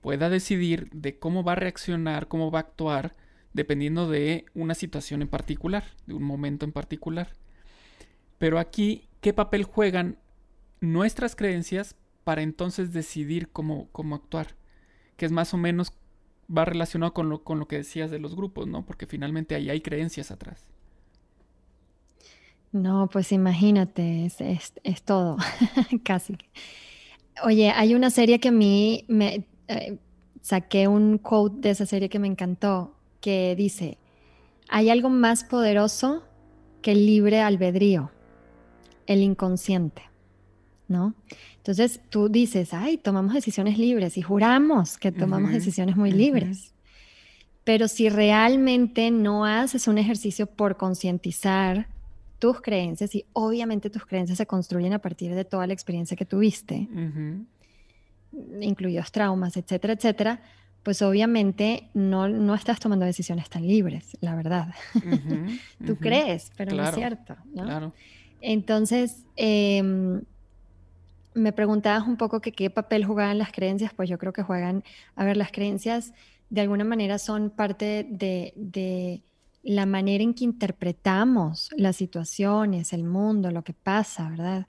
pueda 0.00 0.30
decidir 0.30 0.88
de 0.90 1.18
cómo 1.18 1.44
va 1.44 1.52
a 1.52 1.56
reaccionar, 1.56 2.28
cómo 2.28 2.50
va 2.50 2.60
a 2.60 2.62
actuar, 2.62 3.14
dependiendo 3.52 4.08
de 4.08 4.46
una 4.54 4.74
situación 4.74 5.22
en 5.22 5.28
particular, 5.28 5.84
de 6.06 6.14
un 6.14 6.22
momento 6.22 6.64
en 6.64 6.72
particular. 6.72 7.32
Pero 8.38 8.58
aquí, 8.58 9.08
¿qué 9.20 9.32
papel 9.32 9.64
juegan 9.64 10.18
nuestras 10.80 11.34
creencias 11.34 11.96
para 12.24 12.42
entonces 12.42 12.92
decidir 12.92 13.48
cómo, 13.50 13.88
cómo 13.92 14.14
actuar? 14.14 14.54
Que 15.16 15.26
es 15.26 15.32
más 15.32 15.52
o 15.52 15.56
menos 15.56 15.92
va 16.54 16.64
relacionado 16.64 17.12
con 17.12 17.28
lo, 17.28 17.42
con 17.44 17.58
lo 17.58 17.68
que 17.68 17.76
decías 17.76 18.10
de 18.10 18.18
los 18.18 18.34
grupos, 18.34 18.66
¿no? 18.66 18.84
Porque 18.84 19.06
finalmente 19.06 19.54
ahí 19.54 19.70
hay 19.70 19.80
creencias 19.80 20.30
atrás. 20.30 20.66
No, 22.72 23.08
pues 23.10 23.32
imagínate, 23.32 24.26
es, 24.26 25.02
todo, 25.02 25.38
casi. 26.04 26.36
Oye, 27.44 27.70
hay 27.70 27.94
una 27.94 28.10
serie 28.10 28.40
que 28.40 28.48
a 28.48 28.52
mí 28.52 29.04
me 29.08 29.46
eh, 29.68 29.98
saqué 30.42 30.86
un 30.86 31.18
quote 31.18 31.60
de 31.60 31.70
esa 31.70 31.86
serie 31.86 32.10
que 32.10 32.18
me 32.18 32.26
encantó, 32.26 32.94
que 33.20 33.54
dice, 33.56 33.96
hay 34.68 34.90
algo 34.90 35.08
más 35.08 35.44
poderoso 35.44 36.24
que 36.82 36.92
el 36.92 37.06
libre 37.06 37.40
albedrío, 37.40 38.10
el 39.06 39.22
inconsciente, 39.22 40.02
¿no? 40.88 41.14
Entonces 41.58 42.00
tú 42.08 42.28
dices, 42.28 42.72
ay, 42.72 42.96
tomamos 42.96 43.34
decisiones 43.34 43.78
libres 43.78 44.16
y 44.16 44.22
juramos 44.22 44.96
que 44.98 45.12
tomamos 45.12 45.52
decisiones 45.52 45.96
muy 45.96 46.10
libres. 46.10 46.72
Pero 47.64 47.86
si 47.88 48.08
realmente 48.08 49.10
no 49.10 49.44
haces 49.44 49.86
un 49.86 49.98
ejercicio 49.98 50.46
por 50.46 50.78
concientizar 50.78 51.88
tus 52.38 52.62
creencias, 52.62 53.14
y 53.14 53.26
obviamente 53.34 53.90
tus 53.90 54.06
creencias 54.06 54.38
se 54.38 54.46
construyen 54.46 54.94
a 54.94 55.00
partir 55.00 55.34
de 55.34 55.44
toda 55.44 55.66
la 55.66 55.74
experiencia 55.74 56.16
que 56.16 56.24
tuviste, 56.24 56.88
incluidos 58.60 59.12
traumas, 59.12 59.56
etcétera, 59.56 59.92
etcétera, 59.92 60.40
pues 60.82 61.02
obviamente 61.02 61.90
no, 61.92 62.28
no 62.28 62.54
estás 62.54 62.80
tomando 62.80 63.04
decisiones 63.04 63.50
tan 63.50 63.66
libres, 63.66 64.16
la 64.22 64.34
verdad. 64.34 64.68
Tú 65.86 65.96
crees, 65.96 66.50
pero 66.56 66.74
no 66.74 66.82
es 66.82 66.94
cierto. 66.94 67.36
Claro. 67.52 67.92
Entonces, 68.40 69.26
eh, 69.36 70.22
me 71.38 71.52
preguntabas 71.52 72.06
un 72.06 72.16
poco 72.16 72.40
que 72.40 72.52
qué 72.52 72.70
papel 72.70 73.04
jugaban 73.04 73.38
las 73.38 73.52
creencias, 73.52 73.92
pues 73.94 74.08
yo 74.08 74.18
creo 74.18 74.32
que 74.32 74.42
juegan, 74.42 74.84
a 75.16 75.24
ver, 75.24 75.36
las 75.36 75.52
creencias 75.52 76.12
de 76.50 76.60
alguna 76.60 76.84
manera 76.84 77.18
son 77.18 77.50
parte 77.50 78.06
de, 78.08 79.22
la 79.62 79.86
manera 79.86 80.22
en 80.22 80.34
que 80.34 80.44
interpretamos 80.44 81.70
las 81.76 81.96
situaciones, 81.96 82.92
el 82.92 83.04
mundo, 83.04 83.50
lo 83.50 83.62
que 83.62 83.74
pasa, 83.74 84.30
¿verdad? 84.30 84.66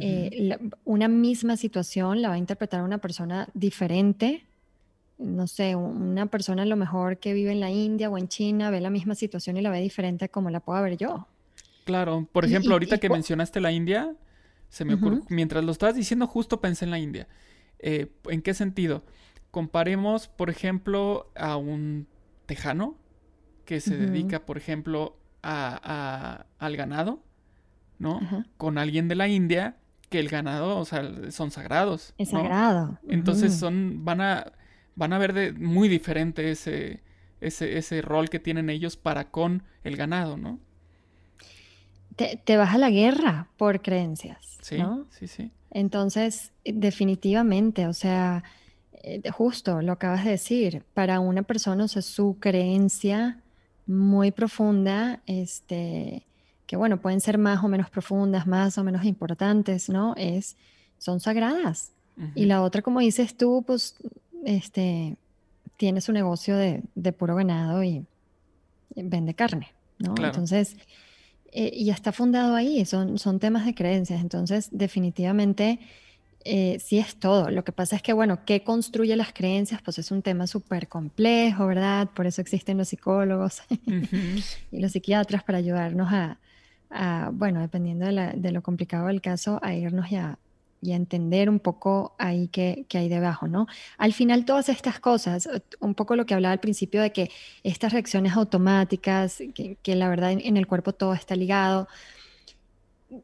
Eh, 0.00 0.58
una 0.84 1.06
misma 1.06 1.56
situación 1.56 2.20
la 2.20 2.28
va 2.28 2.34
a 2.34 2.38
interpretar 2.38 2.82
una 2.82 2.98
persona 2.98 3.48
diferente. 3.54 4.44
No 5.18 5.46
sé, 5.46 5.76
una 5.76 6.26
persona 6.26 6.62
a 6.62 6.66
lo 6.66 6.74
mejor 6.74 7.18
que 7.18 7.32
vive 7.32 7.52
en 7.52 7.60
la 7.60 7.70
India 7.70 8.10
o 8.10 8.18
en 8.18 8.26
China 8.26 8.70
ve 8.70 8.80
la 8.80 8.90
misma 8.90 9.14
situación 9.14 9.56
y 9.56 9.60
la 9.60 9.70
ve 9.70 9.80
diferente 9.80 10.28
como 10.28 10.50
la 10.50 10.58
puedo 10.58 10.82
ver 10.82 10.96
yo. 10.96 11.28
Claro, 11.84 12.26
por 12.32 12.44
ejemplo, 12.44 12.72
ahorita 12.72 12.98
que 12.98 13.08
mencionaste 13.10 13.60
la 13.60 13.70
India, 13.70 14.14
se 14.74 14.84
me 14.84 14.94
ocurrió, 14.94 15.22
mientras 15.28 15.62
lo 15.62 15.70
estabas 15.70 15.94
diciendo, 15.94 16.26
justo 16.26 16.60
pensé 16.60 16.84
en 16.84 16.90
la 16.90 16.98
India. 16.98 17.28
Eh, 17.78 18.10
¿En 18.24 18.42
qué 18.42 18.54
sentido? 18.54 19.04
Comparemos, 19.52 20.26
por 20.26 20.50
ejemplo, 20.50 21.30
a 21.36 21.56
un 21.56 22.08
tejano 22.46 22.96
que 23.66 23.80
se 23.80 23.96
dedica, 23.96 24.44
por 24.44 24.56
ejemplo, 24.56 25.16
a, 25.44 26.46
al 26.58 26.76
ganado, 26.76 27.22
¿no? 28.00 28.18
Con 28.56 28.76
alguien 28.76 29.06
de 29.06 29.14
la 29.14 29.28
India 29.28 29.76
que 30.10 30.18
el 30.18 30.28
ganado, 30.28 30.76
o 30.76 30.84
sea, 30.84 31.30
son 31.30 31.52
sagrados. 31.52 32.12
Es 32.18 32.30
sagrado. 32.30 32.98
Entonces 33.08 33.54
son, 33.54 34.04
van 34.04 34.20
a, 34.20 34.54
van 34.96 35.12
a 35.12 35.18
ver 35.18 35.34
de 35.34 35.52
muy 35.52 35.88
diferente 35.88 36.50
ese, 36.50 37.04
ese, 37.40 37.78
ese 37.78 38.02
rol 38.02 38.28
que 38.28 38.40
tienen 38.40 38.70
ellos 38.70 38.96
para 38.96 39.30
con 39.30 39.62
el 39.84 39.96
ganado, 39.96 40.36
¿no? 40.36 40.58
Te, 42.16 42.56
vas 42.56 42.74
a 42.74 42.78
la 42.78 42.90
guerra 42.90 43.48
por 43.56 43.82
creencias. 43.82 44.58
Sí, 44.62 44.78
sí, 45.10 45.26
sí. 45.26 45.50
Entonces, 45.70 46.52
definitivamente, 46.64 47.86
o 47.86 47.92
sea, 47.92 48.44
eh, 49.02 49.20
justo 49.30 49.82
lo 49.82 49.92
acabas 49.92 50.24
de 50.24 50.30
decir, 50.30 50.84
para 50.94 51.20
una 51.20 51.42
persona, 51.42 51.84
o 51.84 51.88
sea, 51.88 52.00
su 52.00 52.36
creencia 52.38 53.40
muy 53.86 54.30
profunda, 54.30 55.20
este, 55.26 56.24
que 56.66 56.76
bueno, 56.76 57.00
pueden 57.00 57.20
ser 57.20 57.36
más 57.36 57.62
o 57.62 57.68
menos 57.68 57.90
profundas, 57.90 58.46
más 58.46 58.78
o 58.78 58.84
menos 58.84 59.04
importantes, 59.04 59.88
¿no? 59.88 60.14
Es, 60.16 60.56
son 60.98 61.20
sagradas. 61.20 61.90
Y 62.36 62.44
la 62.44 62.62
otra, 62.62 62.80
como 62.80 63.00
dices 63.00 63.36
tú, 63.36 63.64
pues, 63.66 63.96
este, 64.44 65.16
tiene 65.76 66.00
su 66.00 66.12
negocio 66.12 66.56
de, 66.56 67.12
puro 67.12 67.34
ganado 67.34 67.82
y, 67.82 68.06
vende 68.94 69.34
carne, 69.34 69.72
¿no? 69.98 70.14
Entonces, 70.16 70.76
eh, 71.56 71.70
y 71.72 71.90
está 71.90 72.10
fundado 72.10 72.56
ahí, 72.56 72.84
son, 72.84 73.16
son 73.16 73.38
temas 73.38 73.64
de 73.64 73.76
creencias, 73.76 74.20
entonces 74.20 74.68
definitivamente 74.72 75.78
eh, 76.44 76.78
sí 76.80 76.98
es 76.98 77.14
todo. 77.14 77.48
Lo 77.50 77.62
que 77.62 77.70
pasa 77.70 77.94
es 77.94 78.02
que, 78.02 78.12
bueno, 78.12 78.44
¿qué 78.44 78.64
construye 78.64 79.14
las 79.14 79.32
creencias? 79.32 79.80
Pues 79.80 80.00
es 80.00 80.10
un 80.10 80.20
tema 80.20 80.48
súper 80.48 80.88
complejo, 80.88 81.68
¿verdad? 81.68 82.08
Por 82.12 82.26
eso 82.26 82.40
existen 82.40 82.76
los 82.76 82.88
psicólogos 82.88 83.62
y 84.72 84.80
los 84.80 84.90
psiquiatras 84.90 85.44
para 85.44 85.58
ayudarnos 85.58 86.12
a, 86.12 86.38
bueno, 87.32 87.60
dependiendo 87.60 88.06
de, 88.06 88.52
lo 88.52 88.62
complicado 88.62 89.06
del 89.06 89.20
caso, 89.20 89.60
a 89.62 89.74
irnos 89.74 90.10
ya 90.10 90.38
y 90.84 90.92
entender 90.92 91.48
un 91.48 91.60
poco 91.60 92.14
ahí 92.18 92.48
qué, 92.48 92.86
hay 92.92 93.08
debajo, 93.08 93.48
¿no? 93.48 93.66
Al 93.96 94.12
final 94.12 94.44
todas 94.44 94.68
estas 94.68 95.00
cosas, 95.00 95.48
un 95.80 95.94
poco 95.94 96.14
lo 96.14 96.26
que 96.26 96.34
hablaba 96.34 96.52
al 96.52 96.60
principio 96.60 97.00
de 97.00 97.10
que 97.10 97.30
estas 97.62 97.92
reacciones 97.92 98.34
automáticas, 98.34 99.42
que, 99.54 99.96
la 99.96 100.08
verdad 100.10 100.32
en, 100.32 100.56
el 100.58 100.66
cuerpo 100.66 100.92
todo 100.92 101.14
está 101.14 101.36
ligado, 101.36 101.88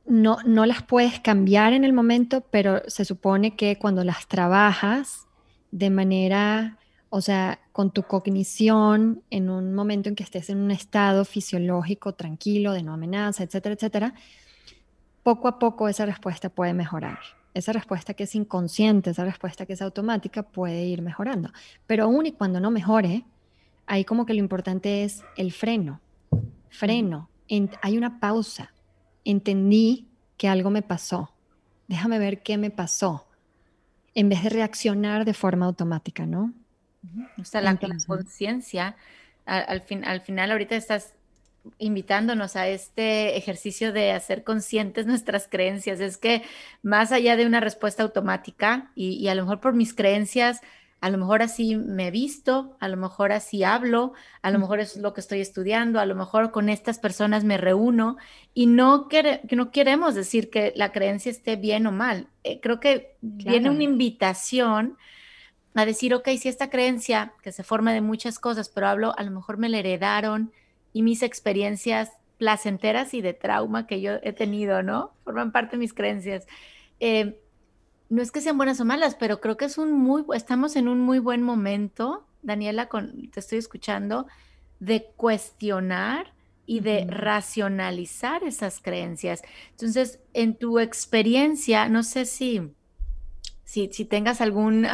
no, 0.07 0.39
no 0.47 0.65
las 0.65 0.83
puedes 0.83 1.21
cambiar 1.21 1.75
en 1.75 1.85
el 1.85 1.93
momento, 1.93 2.41
pero 2.51 2.81
se 2.87 3.05
supone 3.05 3.57
que 3.57 3.77
cuando 3.77 4.05
las 4.05 4.27
trabajas 4.27 5.27
de 5.71 5.91
manera, 5.91 6.79
o 7.11 7.21
sea, 7.21 7.61
con 7.73 7.91
tu 7.91 8.05
cognición, 8.05 9.23
en 9.29 9.51
un 9.51 9.75
momento 9.75 10.09
en 10.09 10.15
que 10.15 10.23
estés 10.23 10.49
en 10.49 10.59
un 10.59 10.71
estado 10.71 11.27
fisiológico 11.27 12.15
tranquilo, 12.15 12.73
de 12.73 12.83
no 12.83 12.95
amenaza, 12.95 13.43
etcétera, 13.43 13.75
etcétera, 13.75 14.15
poco 15.23 15.47
a 15.49 15.59
poco 15.59 15.89
esa 15.89 16.07
respuesta 16.07 16.49
puede 16.49 16.73
mejorar. 16.73 17.40
Esa 17.53 17.73
respuesta 17.73 18.15
que 18.15 18.25
es 18.25 18.35
inconsciente, 18.35 19.11
esa 19.11 19.25
respuesta 19.25 19.67
que 19.67 19.73
es 19.73 19.83
automática 19.83 20.43
puede 20.43 20.85
ir 20.85 21.03
mejorando. 21.03 21.51
Pero 21.87 22.05
aún 22.05 22.27
y 22.27 22.33
cuando 22.33 22.61
no 22.61 22.71
mejore, 22.71 23.25
ahí 23.87 24.05
como 24.05 24.25
que 24.25 24.35
lo 24.35 24.41
importante 24.41 25.05
es 25.05 25.25
el 25.37 25.53
freno. 25.53 26.01
Freno. 26.69 27.29
hay 27.83 27.99
una 27.99 28.21
pausa. 28.21 28.73
Entendí 29.25 30.07
que 30.37 30.49
algo 30.49 30.71
me 30.71 30.83
pasó. 30.83 31.33
Déjame 31.89 32.19
ver 32.19 32.43
qué 32.43 32.57
me 32.57 32.71
pasó. 32.71 33.27
En 34.15 34.29
vez 34.29 34.43
de 34.45 34.51
reaccionar 34.51 35.25
de 35.25 35.35
forma 35.35 35.67
automática, 35.67 36.25
¿no? 36.25 36.53
O 37.39 37.45
sea, 37.45 37.61
la, 37.61 37.77
conciencia, 38.07 38.97
al, 39.45 39.81
fin, 39.83 40.05
al 40.05 40.21
final 40.21 40.53
ahorita 40.53 40.77
estás 40.77 41.15
invitándonos 41.79 42.57
a 42.57 42.69
este 42.69 43.37
ejercicio 43.37 43.93
de 43.93 44.13
hacer 44.13 44.45
conscientes 44.45 45.07
nuestras 45.07 45.49
creencias. 45.49 46.01
Es 46.01 46.17
que 46.17 46.43
más 46.83 47.13
allá 47.13 47.37
de 47.37 47.47
una 47.47 47.61
respuesta 47.61 48.03
automática 48.03 48.91
y, 48.95 49.29
a 49.29 49.35
lo 49.35 49.43
mejor 49.43 49.61
por 49.61 49.75
mis 49.75 49.95
creencias, 49.95 50.61
a 51.01 51.09
lo 51.09 51.17
mejor 51.17 51.43
así 51.43 51.77
me 51.77 52.09
he 52.09 52.11
visto, 52.11 52.77
a 52.79 52.89
lo 52.89 52.99
mejor 52.99 53.33
así 53.33 53.65
hablo, 53.65 54.13
a 54.43 54.51
lo 54.51 54.59
mejor 54.59 54.81
es 54.81 54.97
lo 54.97 55.15
que 55.15 55.21
estoy 55.21 55.41
estudiando, 55.41 55.99
a 55.99 56.05
lo 56.05 56.15
mejor 56.15 56.51
con 56.51 56.69
estas 56.69 56.99
personas 56.99 57.43
me 57.43 57.57
reúno 57.57 58.19
y 58.53 58.67
no, 58.67 59.09
que 59.09 59.41
no 59.51 59.71
queremos 59.71 60.15
decir 60.15 60.51
que 60.51 60.75
la 60.77 60.93
creencia 60.93 61.31
esté 61.31 61.57
bien 61.57 61.87
o 61.87 61.93
mal. 61.93 62.27
Eh, 62.45 62.61
creo 62.61 62.81
que 62.81 63.17
viene 63.23 63.71
una 63.71 63.83
invitación 63.83 64.99
a 65.75 65.87
decir, 65.87 66.15
ok, 66.15 66.29
si 66.39 66.49
esta 66.49 66.69
creencia 66.69 67.33
que 67.43 67.53
se 67.53 67.63
forma 67.63 67.93
de 67.93 68.01
muchas 68.01 68.39
cosas, 68.39 68.69
pero 68.69 68.89
hablo, 68.89 69.15
a 69.17 69.23
lo 69.23 69.31
mejor 69.31 69.57
me 69.57 69.69
la 69.69 69.79
heredaron, 69.79 70.53
y 70.93 71.03
mis 71.03 71.23
experiencias 71.23 72.11
placenteras 72.39 73.13
y 73.13 73.21
de 73.21 73.35
trauma 73.35 73.87
que 73.87 74.01
yo 74.01 74.13
he 74.23 74.33
tenido, 74.33 74.83
¿no? 74.83 75.13
Forman 75.25 75.53
parte 75.53 75.73
de 75.73 75.81
mis 75.81 75.93
creencias. 75.93 76.47
Eh, 76.99 77.39
no 78.09 78.23
es 78.23 78.33
que 78.33 78.41
sean 78.41 78.57
buenas 78.57 78.81
o 78.81 78.85
malas, 78.85 79.15
pero 79.15 79.41
creo 79.41 79.57
que 79.57 79.67
es 79.67 79.79
un 79.79 79.93
muy, 79.93 80.25
estamos 80.35 80.75
en 80.77 80.89
un 80.89 81.01
muy 81.01 81.19
buen 81.19 81.43
momento, 81.43 82.27
Daniela, 82.43 82.89
con, 82.89 83.31
te 83.31 83.41
estoy 83.41 83.59
escuchando, 83.59 84.27
de 84.81 85.13
cuestionar 85.17 86.33
y 86.67 86.81
de 86.81 87.07
racionalizar 87.09 88.43
esas 88.43 88.81
creencias. 88.81 89.43
Entonces, 89.73 90.19
en 90.33 90.57
tu 90.57 90.79
experiencia, 90.79 91.89
no 91.89 92.03
sé 92.03 92.25
si, 92.25 92.73
si, 93.65 93.89
tengas 94.07 94.41
algún, 94.41 94.87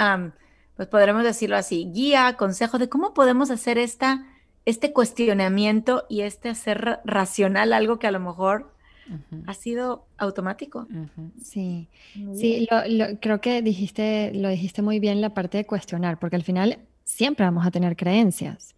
pues 0.74 0.88
podremos 0.88 1.22
decirlo 1.22 1.56
así, 1.56 1.90
guía, 1.92 2.36
consejo 2.36 2.78
de 2.78 2.88
cómo 2.88 3.14
podemos 3.14 3.50
hacer 3.50 3.78
esta 3.78 4.26
este 4.66 4.92
cuestionamiento 4.92 6.04
y 6.08 6.20
este 6.22 6.50
hacer 6.50 7.00
racional 7.04 7.72
algo 7.72 7.98
que 7.98 8.06
a 8.06 8.10
lo 8.10 8.20
mejor 8.20 8.74
ha 9.46 9.54
sido 9.54 10.04
automático. 10.18 10.88
Sí, 11.42 11.88
sí, 12.34 12.68
creo 13.20 13.40
que 13.40 13.62
dijiste, 13.62 14.32
lo 14.34 14.48
dijiste 14.48 14.82
muy 14.82 14.98
bien 14.98 15.20
la 15.20 15.32
parte 15.32 15.58
de 15.58 15.64
cuestionar, 15.66 16.18
porque 16.18 16.36
al 16.36 16.42
final 16.42 16.78
siempre 17.04 17.44
vamos 17.44 17.64
a 17.64 17.70
tener 17.70 17.96
creencias. 17.96 18.74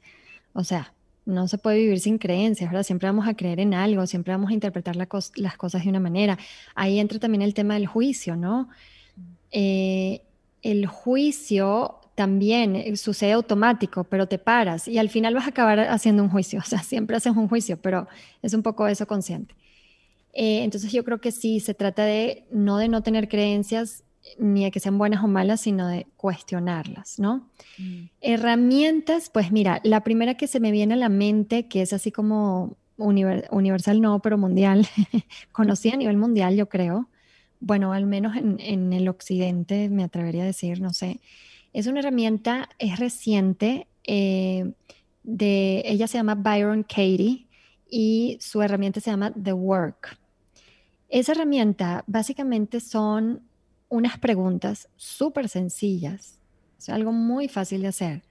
O 0.52 0.64
sea, 0.64 0.92
no 1.24 1.48
se 1.48 1.58
puede 1.58 1.78
vivir 1.78 2.00
sin 2.00 2.18
creencias, 2.18 2.70
¿verdad? 2.70 2.82
Siempre 2.82 3.08
vamos 3.08 3.26
a 3.26 3.34
creer 3.34 3.60
en 3.60 3.72
algo, 3.72 4.06
siempre 4.06 4.32
vamos 4.34 4.50
a 4.50 4.54
interpretar 4.54 4.96
las 4.96 5.56
cosas 5.56 5.84
de 5.84 5.88
una 5.88 6.00
manera. 6.00 6.38
Ahí 6.74 6.98
entra 6.98 7.18
también 7.18 7.42
el 7.42 7.54
tema 7.54 7.74
del 7.74 7.86
juicio, 7.86 8.36
¿no? 8.36 8.68
Eh, 9.50 10.22
el 10.62 10.86
juicio 10.86 11.97
también 12.18 12.74
eh, 12.74 12.96
sucede 12.96 13.30
automático, 13.30 14.02
pero 14.02 14.26
te 14.26 14.38
paras 14.38 14.88
y 14.88 14.98
al 14.98 15.08
final 15.08 15.34
vas 15.34 15.44
a 15.44 15.50
acabar 15.50 15.78
haciendo 15.78 16.24
un 16.24 16.28
juicio, 16.28 16.58
o 16.64 16.64
sea, 16.64 16.82
siempre 16.82 17.16
haces 17.16 17.36
un 17.36 17.48
juicio, 17.48 17.80
pero 17.80 18.08
es 18.42 18.54
un 18.54 18.64
poco 18.64 18.88
eso 18.88 19.06
consciente. 19.06 19.54
Eh, 20.32 20.64
entonces 20.64 20.90
yo 20.90 21.04
creo 21.04 21.20
que 21.20 21.30
sí, 21.30 21.60
se 21.60 21.74
trata 21.74 22.04
de 22.04 22.44
no 22.50 22.78
de 22.78 22.88
no 22.88 23.04
tener 23.04 23.28
creencias 23.28 24.02
ni 24.36 24.64
de 24.64 24.72
que 24.72 24.80
sean 24.80 24.98
buenas 24.98 25.22
o 25.22 25.28
malas, 25.28 25.60
sino 25.60 25.86
de 25.86 26.08
cuestionarlas, 26.16 27.20
¿no? 27.20 27.48
Mm. 27.78 28.06
Herramientas, 28.20 29.30
pues 29.32 29.52
mira, 29.52 29.80
la 29.84 30.02
primera 30.02 30.34
que 30.34 30.48
se 30.48 30.58
me 30.58 30.72
viene 30.72 30.94
a 30.94 30.96
la 30.96 31.08
mente, 31.08 31.68
que 31.68 31.82
es 31.82 31.92
así 31.92 32.10
como 32.10 32.76
universal, 32.96 34.00
no, 34.00 34.18
pero 34.18 34.36
mundial, 34.38 34.88
conocida 35.52 35.94
a 35.94 35.98
nivel 35.98 36.16
mundial, 36.16 36.56
yo 36.56 36.68
creo, 36.68 37.08
bueno, 37.60 37.92
al 37.92 38.06
menos 38.06 38.36
en, 38.36 38.58
en 38.58 38.92
el 38.92 39.08
occidente, 39.08 39.88
me 39.88 40.02
atrevería 40.02 40.42
a 40.42 40.46
decir, 40.46 40.80
no 40.80 40.92
sé, 40.92 41.20
es 41.72 41.86
una 41.86 42.00
herramienta, 42.00 42.68
es 42.78 42.98
reciente, 42.98 43.86
eh, 44.04 44.72
de, 45.22 45.82
ella 45.84 46.06
se 46.06 46.18
llama 46.18 46.34
Byron 46.34 46.82
Katie 46.82 47.46
y 47.90 48.38
su 48.40 48.62
herramienta 48.62 49.00
se 49.00 49.10
llama 49.10 49.32
The 49.32 49.52
Work. 49.52 50.18
Esa 51.08 51.32
herramienta 51.32 52.04
básicamente 52.06 52.80
son 52.80 53.42
unas 53.88 54.18
preguntas 54.18 54.88
súper 54.96 55.48
sencillas, 55.48 56.38
es 56.78 56.88
algo 56.88 57.12
muy 57.12 57.48
fácil 57.48 57.82
de 57.82 57.88
hacer, 57.88 58.22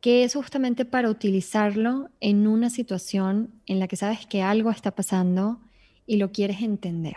que 0.00 0.24
es 0.24 0.34
justamente 0.34 0.84
para 0.84 1.10
utilizarlo 1.10 2.10
en 2.20 2.46
una 2.46 2.70
situación 2.70 3.50
en 3.66 3.78
la 3.78 3.88
que 3.88 3.96
sabes 3.96 4.26
que 4.26 4.42
algo 4.42 4.70
está 4.70 4.90
pasando 4.90 5.60
y 6.06 6.16
lo 6.16 6.32
quieres 6.32 6.62
entender 6.62 7.16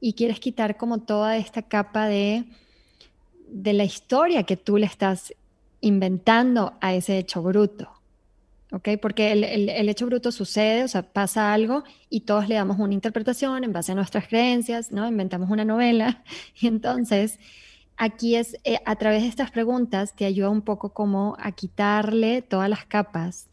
y 0.00 0.14
quieres 0.14 0.40
quitar 0.40 0.76
como 0.76 0.98
toda 0.98 1.36
esta 1.36 1.62
capa 1.62 2.06
de 2.08 2.44
de 3.52 3.74
la 3.74 3.84
historia 3.84 4.44
que 4.44 4.56
tú 4.56 4.78
le 4.78 4.86
estás 4.86 5.34
inventando 5.80 6.74
a 6.80 6.94
ese 6.94 7.18
hecho 7.18 7.42
bruto. 7.42 7.90
¿Ok? 8.72 8.88
Porque 9.02 9.32
el, 9.32 9.88
hecho 9.90 10.06
bruto 10.06 10.32
sucede, 10.32 10.84
o 10.84 10.88
sea, 10.88 11.02
pasa 11.02 11.52
algo 11.52 11.84
y 12.08 12.20
todos 12.20 12.48
le 12.48 12.54
damos 12.54 12.78
una 12.78 12.94
interpretación 12.94 13.64
en 13.64 13.72
base 13.74 13.92
a 13.92 13.94
nuestras 13.94 14.26
creencias, 14.28 14.92
¿no? 14.92 15.06
Inventamos 15.06 15.50
una 15.50 15.66
novela. 15.66 16.24
Y 16.58 16.68
entonces, 16.68 17.38
aquí 17.98 18.36
es, 18.36 18.56
eh, 18.64 18.78
a 18.86 18.96
través 18.96 19.22
de 19.22 19.28
estas 19.28 19.50
preguntas, 19.50 20.16
te 20.16 20.24
ayuda 20.24 20.48
un 20.48 20.62
poco 20.62 20.94
como 20.94 21.36
a 21.38 21.52
quitarle 21.52 22.40
todas 22.40 22.70
las 22.70 22.86
capas 22.86 23.48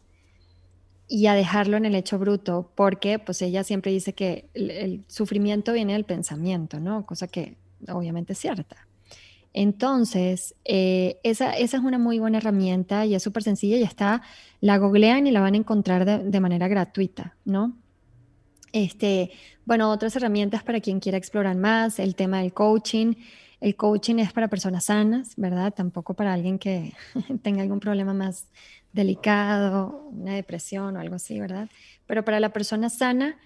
y 1.09 1.25
a 1.25 1.33
dejarlo 1.33 1.75
en 1.75 1.85
el 1.85 1.95
hecho 1.95 2.17
bruto, 2.17 2.71
porque 2.75 3.19
pues 3.19 3.41
ella 3.41 3.65
siempre 3.65 3.91
dice 3.91 4.13
que 4.13 4.47
el, 4.53 4.71
el 4.71 5.03
sufrimiento 5.07 5.73
viene 5.73 5.93
del 5.93 6.05
pensamiento, 6.05 6.79
¿no? 6.79 7.05
Cosa 7.05 7.27
que 7.27 7.57
obviamente 7.89 8.33
es 8.33 8.39
cierta. 8.39 8.88
Entonces, 9.53 10.55
eh, 10.63 11.19
esa, 11.23 11.53
es 11.53 11.73
una 11.73 11.97
muy 11.97 12.19
buena 12.19 12.37
herramienta 12.37 13.05
y 13.05 13.15
es 13.15 13.23
súper 13.23 13.43
sencilla 13.43 13.77
y 13.77 13.83
está, 13.83 14.21
la 14.61 14.77
googlean 14.77 15.25
y 15.25 15.31
la 15.31 15.41
van 15.41 15.55
a 15.55 15.57
encontrar 15.57 16.05
de, 16.23 16.39
manera 16.39 16.67
gratuita, 16.67 17.35
¿no? 17.45 17.75
Este, 18.71 19.31
bueno, 19.65 19.89
otras 19.89 20.15
herramientas 20.15 20.63
para 20.63 20.79
quien 20.79 20.99
quiera 20.99 21.17
explorar 21.17 21.55
más, 21.55 21.99
el 21.99 22.15
tema 22.15 22.41
del 22.41 22.53
coaching. 22.53 23.15
El 23.59 23.75
coaching 23.75 24.17
es 24.17 24.31
para 24.31 24.47
personas 24.47 24.85
sanas, 24.85 25.33
¿verdad? 25.35 25.73
Tampoco 25.73 26.13
para 26.13 26.33
alguien 26.33 26.59
que 26.59 26.93
tenga 27.41 27.63
algún 27.63 27.79
problema 27.79 28.13
más 28.13 28.47
delicado, 28.93 30.09
una 30.11 30.35
depresión 30.35 30.95
o 30.95 30.99
algo 30.99 31.15
así, 31.15 31.39
¿verdad? 31.39 31.69
Pero 32.05 32.23
para 32.23 32.39
la 32.39 32.53
persona 32.53 32.89
sana 32.89 33.37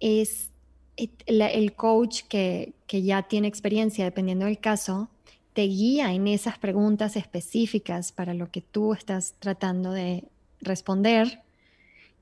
es 0.00 0.50
el 0.96 1.74
coach 1.74 2.22
que, 2.28 2.74
que 2.86 3.02
ya 3.02 3.22
tiene 3.22 3.46
experiencia, 3.46 4.04
dependiendo 4.04 4.46
del 4.46 4.58
caso, 4.58 5.10
te 5.56 5.62
guía 5.62 6.12
en 6.12 6.28
esas 6.28 6.58
preguntas 6.58 7.16
específicas 7.16 8.12
para 8.12 8.34
lo 8.34 8.50
que 8.50 8.60
tú 8.60 8.92
estás 8.92 9.36
tratando 9.38 9.90
de 9.90 10.24
responder 10.60 11.44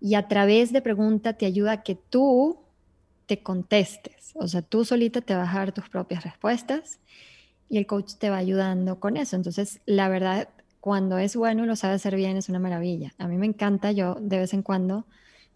y 0.01 0.15
a 0.15 0.29
través 0.29 0.73
de 0.73 0.81
pregunta 0.81 1.33
te 1.33 1.45
ayuda 1.45 1.73
a 1.73 1.83
que 1.83 1.97
tú 1.97 2.61
te 3.27 3.43
contestes. 3.43 4.31
O 4.37 4.47
sea, 4.47 4.63
tú 4.63 4.85
solita 4.85 5.21
te 5.21 5.35
vas 5.35 5.53
a 5.53 5.59
dar 5.59 5.73
tus 5.73 5.89
propias 5.89 6.23
respuestas 6.23 7.01
y 7.69 7.79
el 7.79 7.89
coach 7.89 8.13
te 8.21 8.31
va 8.31 8.37
ayudando 8.37 9.01
con 9.01 9.17
eso. 9.17 9.35
Entonces, 9.35 9.81
la 9.85 10.09
verdad, 10.09 10.49
cuando 10.79 11.19
es 11.19 11.35
bueno 11.35 11.65
y 11.65 11.67
lo 11.67 11.75
sabe 11.75 11.95
hacer 11.95 12.15
bien, 12.15 12.37
es 12.37 12.49
una 12.49 12.61
maravilla. 12.61 13.15
A 13.19 13.27
mí 13.27 13.37
me 13.37 13.47
encanta, 13.47 13.91
yo 13.91 14.15
de 14.21 14.39
vez 14.39 14.55
en 14.55 14.63
cuando, 14.63 15.07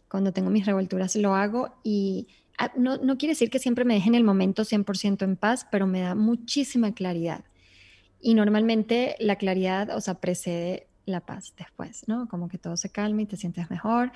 cuando 0.09 0.33
tengo 0.33 0.51
mis 0.51 0.67
revolturas, 0.67 1.15
lo 1.15 1.37
hago 1.37 1.77
y 1.85 2.27
ah, 2.59 2.73
no, 2.77 2.97
no 2.97 3.19
quiere 3.19 3.35
decir 3.35 3.51
que 3.51 3.61
siempre 3.61 3.85
me 3.85 3.95
deje 3.95 4.09
en 4.09 4.17
el 4.17 4.25
momento 4.25 4.65
100% 4.65 5.23
en 5.23 5.37
paz, 5.37 5.65
pero 5.71 5.87
me 5.87 6.01
da 6.01 6.17
muchísima 6.17 6.93
claridad. 6.93 7.45
Y 8.21 8.35
normalmente 8.35 9.17
la 9.21 9.37
claridad, 9.37 9.95
o 9.97 10.01
sea, 10.01 10.15
precede 10.15 10.87
la 11.07 11.21
paz 11.21 11.55
después, 11.57 12.07
¿no? 12.07 12.29
Como 12.29 12.49
que 12.49 12.59
todo 12.59 12.77
se 12.77 12.91
calma 12.91 13.23
y 13.23 13.27
te 13.27 13.37
sientes 13.37 13.71
mejor. 13.71 14.13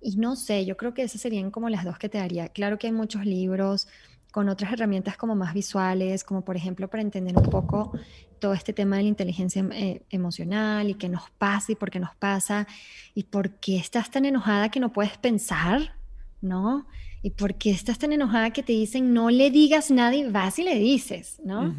Y 0.00 0.16
no 0.16 0.36
sé, 0.36 0.66
yo 0.66 0.76
creo 0.76 0.94
que 0.94 1.02
esas 1.02 1.20
serían 1.20 1.50
como 1.50 1.68
las 1.68 1.84
dos 1.84 1.98
que 1.98 2.08
te 2.08 2.18
daría. 2.18 2.48
Claro 2.48 2.78
que 2.78 2.86
hay 2.86 2.92
muchos 2.92 3.24
libros, 3.24 3.88
con 4.34 4.48
otras 4.48 4.72
herramientas 4.72 5.16
como 5.16 5.36
más 5.36 5.54
visuales, 5.54 6.24
como 6.24 6.44
por 6.44 6.56
ejemplo 6.56 6.88
para 6.88 7.02
entender 7.02 7.36
un 7.36 7.44
poco 7.44 7.92
todo 8.40 8.52
este 8.52 8.72
tema 8.72 8.96
de 8.96 9.04
la 9.04 9.08
inteligencia 9.08 9.64
eh, 9.70 10.02
emocional 10.10 10.90
y 10.90 10.94
qué 10.94 11.08
nos 11.08 11.30
pasa 11.38 11.70
y 11.70 11.76
por 11.76 11.88
qué 11.88 12.00
nos 12.00 12.16
pasa 12.16 12.66
y 13.14 13.22
por 13.22 13.50
qué 13.60 13.76
estás 13.76 14.10
tan 14.10 14.24
enojada 14.24 14.70
que 14.70 14.80
no 14.80 14.92
puedes 14.92 15.16
pensar, 15.18 15.94
¿no? 16.40 16.88
Y 17.22 17.30
por 17.30 17.54
qué 17.54 17.70
estás 17.70 18.00
tan 18.00 18.12
enojada 18.12 18.50
que 18.50 18.64
te 18.64 18.72
dicen 18.72 19.14
no 19.14 19.30
le 19.30 19.52
digas 19.52 19.92
nada 19.92 20.16
y 20.16 20.28
vas 20.28 20.58
y 20.58 20.64
le 20.64 20.74
dices, 20.80 21.40
¿no? 21.44 21.72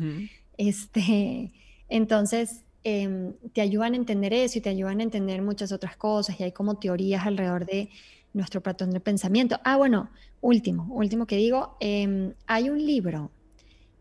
Este, 0.57 1.51
entonces, 1.89 2.63
em, 2.83 3.33
te 3.53 3.61
ayudan 3.61 3.93
a 3.93 3.97
entender 3.97 4.33
eso 4.33 4.59
y 4.59 4.61
te 4.61 4.69
ayudan 4.69 4.99
a 4.99 5.03
entender 5.03 5.41
muchas 5.41 5.71
otras 5.71 5.97
cosas 5.97 6.39
y 6.39 6.43
hay 6.43 6.51
como 6.51 6.75
teorías 6.75 7.25
alrededor 7.25 7.65
de 7.65 7.89
nuestro 8.33 8.61
patrón 8.61 8.91
de 8.91 8.99
pensamiento. 8.99 9.59
Ah, 9.63 9.77
bueno, 9.77 10.09
último, 10.41 10.87
último 10.91 11.25
que 11.25 11.37
digo, 11.37 11.77
em, 11.79 12.33
hay 12.47 12.69
un 12.69 12.85
libro 12.85 13.31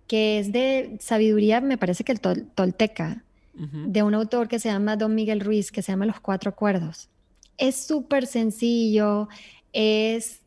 que 0.07 0.39
es 0.39 0.53
de 0.53 0.97
sabiduría, 1.01 1.61
me 1.61 1.79
parece 1.79 2.05
que 2.05 2.13
el 2.13 2.21
tolteca, 2.21 3.25
de 3.57 4.03
un 4.03 4.15
autor 4.15 4.49
que 4.49 4.59
se 4.59 4.69
llama 4.69 4.97
Don 4.97 5.15
Miguel 5.15 5.39
Ruiz, 5.39 5.71
que 5.71 5.81
se 5.81 5.93
llama 5.93 6.07
Los 6.07 6.19
Cuatro 6.19 6.51
Acuerdos. 6.51 7.09
Es 7.57 7.77
súper 7.87 8.27
sencillo, 8.27 9.29
es 9.73 10.43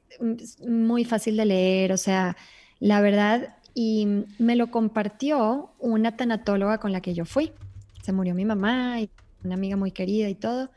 muy 0.68 1.06
fácil 1.06 1.38
de 1.38 1.46
leer, 1.46 1.94
o 1.94 1.98
sea, 1.98 2.36
la 2.80 3.02
verdad, 3.02 3.57
y 3.80 4.26
me 4.40 4.56
lo 4.56 4.72
compartió 4.72 5.70
una 5.78 6.18
tanatóloga 6.18 6.80
con 6.80 6.92
la 6.92 7.02
que 7.02 7.14
yo 7.14 7.26
fui. 7.26 7.52
Se 8.02 8.12
murió 8.12 8.34
mi 8.34 8.44
mamá 8.44 9.02
y 9.02 9.10
una 9.44 9.54
amiga 9.54 9.78
muy 9.78 9.92
querida 9.92 10.30
y 10.30 10.34
todo 10.36 10.72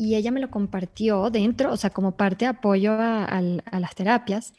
y 0.00 0.14
ella 0.14 0.30
me 0.30 0.40
lo 0.40 0.50
compartió 0.50 1.28
dentro, 1.28 1.70
o 1.70 1.76
sea, 1.76 1.90
como 1.90 2.12
parte 2.12 2.46
de 2.46 2.50
apoyo 2.50 2.94
a, 2.94 3.42
las 3.42 3.94
terapias. 3.94 4.54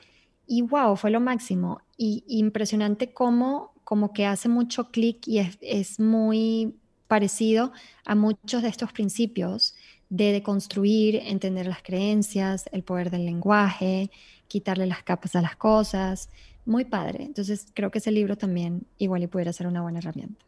Y 0.46 0.62
wow, 0.62 0.96
fue 0.96 1.10
lo 1.10 1.20
máximo. 1.20 1.82
Y 1.98 2.24
impresionante 2.28 3.12
cómo 3.12 3.74
como 3.84 4.14
que 4.14 4.28
hace 4.28 4.50
mucho 4.50 4.92
clic 4.92 5.28
y 5.28 5.40
es, 5.40 6.00
muy 6.00 6.76
parecido 7.08 7.72
a 8.06 8.14
muchos 8.14 8.62
de 8.62 8.70
estos 8.70 8.94
principios 8.94 9.74
de 10.10 10.32
deconstruir, 10.32 11.16
entender 11.16 11.66
las 11.66 11.82
creencias, 11.82 12.66
el 12.72 12.84
poder 12.84 13.10
del 13.10 13.26
lenguaje, 13.26 14.12
quitarle 14.48 14.86
las 14.86 15.02
capas 15.02 15.36
a 15.36 15.42
las 15.42 15.56
cosas. 15.56 16.30
Muy 16.66 16.86
padre. 16.86 17.24
Entonces 17.24 17.68
creo 17.74 17.92
que 17.92 18.00
ese 18.00 18.12
libro 18.12 18.38
también 18.38 18.86
igual 18.98 19.24
y 19.24 19.28
pudiera 19.28 19.54
ser 19.54 19.68
una 19.68 19.82
buena 19.82 20.00
herramienta. 20.00 20.46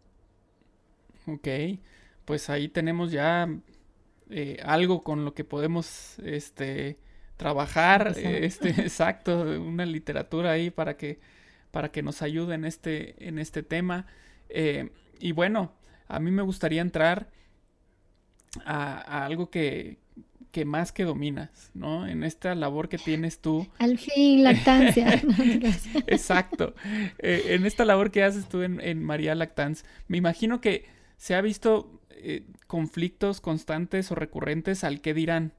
Ok, 1.26 1.48
pues 2.26 2.50
ahí 2.50 2.68
tenemos 2.68 3.12
ya 3.12 3.50
eh, 4.30 4.58
algo 4.64 5.04
con 5.04 5.26
lo 5.26 5.34
que 5.34 5.44
podemos 5.44 6.20
este, 6.20 6.98
trabajar, 7.38 8.14
este, 8.18 8.70
exacto, 8.82 9.42
una 9.42 9.86
literatura 9.86 10.52
ahí 10.52 10.70
para 10.70 10.98
que, 10.98 11.20
para 11.72 11.92
que 11.92 12.04
nos 12.04 12.22
ayude 12.22 12.56
en 12.56 12.66
este, 12.66 13.28
en 13.28 13.40
este 13.40 13.64
tema. 13.64 14.06
Eh, 14.50 14.90
y 15.20 15.32
bueno, 15.32 15.74
a 16.08 16.20
mí 16.20 16.32
me 16.32 16.42
gustaría 16.42 16.82
entrar 16.82 17.30
a, 18.66 19.26
algo 19.26 19.50
que, 19.50 19.98
que 20.54 20.66
más 20.66 20.92
que 20.92 21.04
dominas, 21.04 21.72
¿no? 21.74 22.08
En 22.08 22.24
esta 22.24 22.54
labor 22.54 22.88
que 22.88 23.00
tienes 23.00 23.40
tú. 23.40 23.68
Al 23.80 23.98
fin, 23.98 24.44
lactancia. 24.44 25.20
Exacto. 26.08 26.76
Eh, 27.18 27.46
en 27.48 27.66
esta 27.66 27.86
labor 27.86 28.12
que 28.12 28.24
haces 28.24 28.48
tú 28.48 28.62
en, 28.62 28.80
en 28.80 29.04
María 29.04 29.34
Lactance, 29.34 29.84
me 30.08 30.18
imagino 30.18 30.62
que 30.62 30.86
se 31.18 31.34
ha 31.34 31.42
visto 31.42 32.00
eh, 32.12 32.46
conflictos 32.68 33.42
constantes 33.42 34.12
o 34.12 34.16
recurrentes 34.16 34.84
al 34.84 35.02
que 35.02 35.16
dirán. 35.16 35.54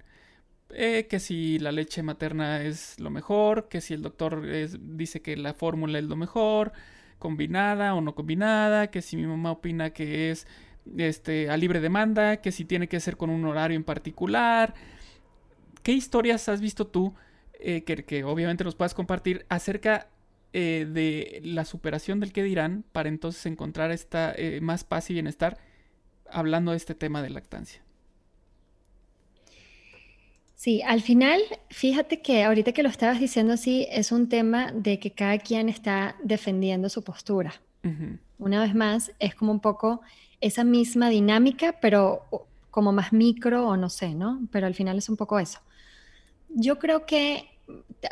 Eh, 0.70 1.08
que 1.10 1.18
si 1.18 1.58
la 1.58 1.72
leche 1.72 2.04
materna 2.04 2.62
es 2.62 3.00
lo 3.00 3.10
mejor, 3.10 3.68
que 3.68 3.80
si 3.80 3.94
el 3.94 4.02
doctor 4.02 4.46
dice 4.80 5.22
que 5.22 5.36
la 5.36 5.54
fórmula 5.54 5.98
es 5.98 6.04
lo 6.04 6.14
mejor, 6.14 6.72
combinada 7.18 7.94
o 7.94 8.00
no 8.00 8.14
combinada, 8.14 8.92
que 8.92 9.02
si 9.02 9.16
mi 9.16 9.26
mamá 9.26 9.50
opina 9.50 9.90
que 9.90 10.30
es 10.30 10.46
este, 10.96 11.50
a 11.50 11.56
libre 11.56 11.80
demanda, 11.80 12.38
que 12.38 12.52
si 12.52 12.64
tiene 12.64 12.88
que 12.88 13.00
ser 13.00 13.16
con 13.16 13.30
un 13.30 13.44
horario 13.44 13.76
en 13.76 13.84
particular. 13.84 14.74
¿Qué 15.82 15.92
historias 15.92 16.48
has 16.48 16.60
visto 16.60 16.86
tú 16.86 17.14
eh, 17.60 17.82
que, 17.82 18.24
obviamente 18.24 18.64
nos 18.64 18.74
puedas 18.74 18.94
compartir 18.94 19.46
acerca 19.48 20.08
de 20.52 21.40
la 21.42 21.64
superación 21.64 22.20
del 22.20 22.32
que 22.32 22.44
dirán 22.44 22.84
para 22.92 23.08
entonces 23.08 23.44
encontrar 23.46 23.90
esta 23.90 24.36
más 24.60 24.84
paz 24.84 25.10
y 25.10 25.14
bienestar 25.14 25.58
hablando 26.30 26.70
de 26.70 26.76
este 26.76 26.94
tema 26.94 27.22
de 27.22 27.30
lactancia. 27.30 27.84
Sí, 30.64 30.80
al 30.80 31.02
final, 31.02 31.42
fíjate 31.68 32.22
que 32.22 32.42
ahorita 32.42 32.72
que 32.72 32.82
lo 32.82 32.88
estabas 32.88 33.20
diciendo 33.20 33.52
así, 33.52 33.86
es 33.90 34.12
un 34.12 34.30
tema 34.30 34.72
de 34.72 34.98
que 34.98 35.10
cada 35.10 35.36
quien 35.36 35.68
está 35.68 36.16
defendiendo 36.22 36.88
su 36.88 37.04
postura. 37.04 37.60
Una 38.38 38.62
vez 38.62 38.74
más, 38.74 39.12
es 39.18 39.34
como 39.34 39.52
un 39.52 39.60
poco 39.60 40.00
esa 40.44 40.62
misma 40.62 41.08
dinámica, 41.08 41.76
pero 41.80 42.22
como 42.70 42.92
más 42.92 43.12
micro 43.12 43.66
o 43.66 43.76
no 43.76 43.88
sé, 43.88 44.14
¿no? 44.14 44.40
Pero 44.52 44.66
al 44.66 44.74
final 44.74 44.98
es 44.98 45.08
un 45.08 45.16
poco 45.16 45.38
eso. 45.38 45.60
Yo 46.50 46.78
creo 46.78 47.06
que 47.06 47.48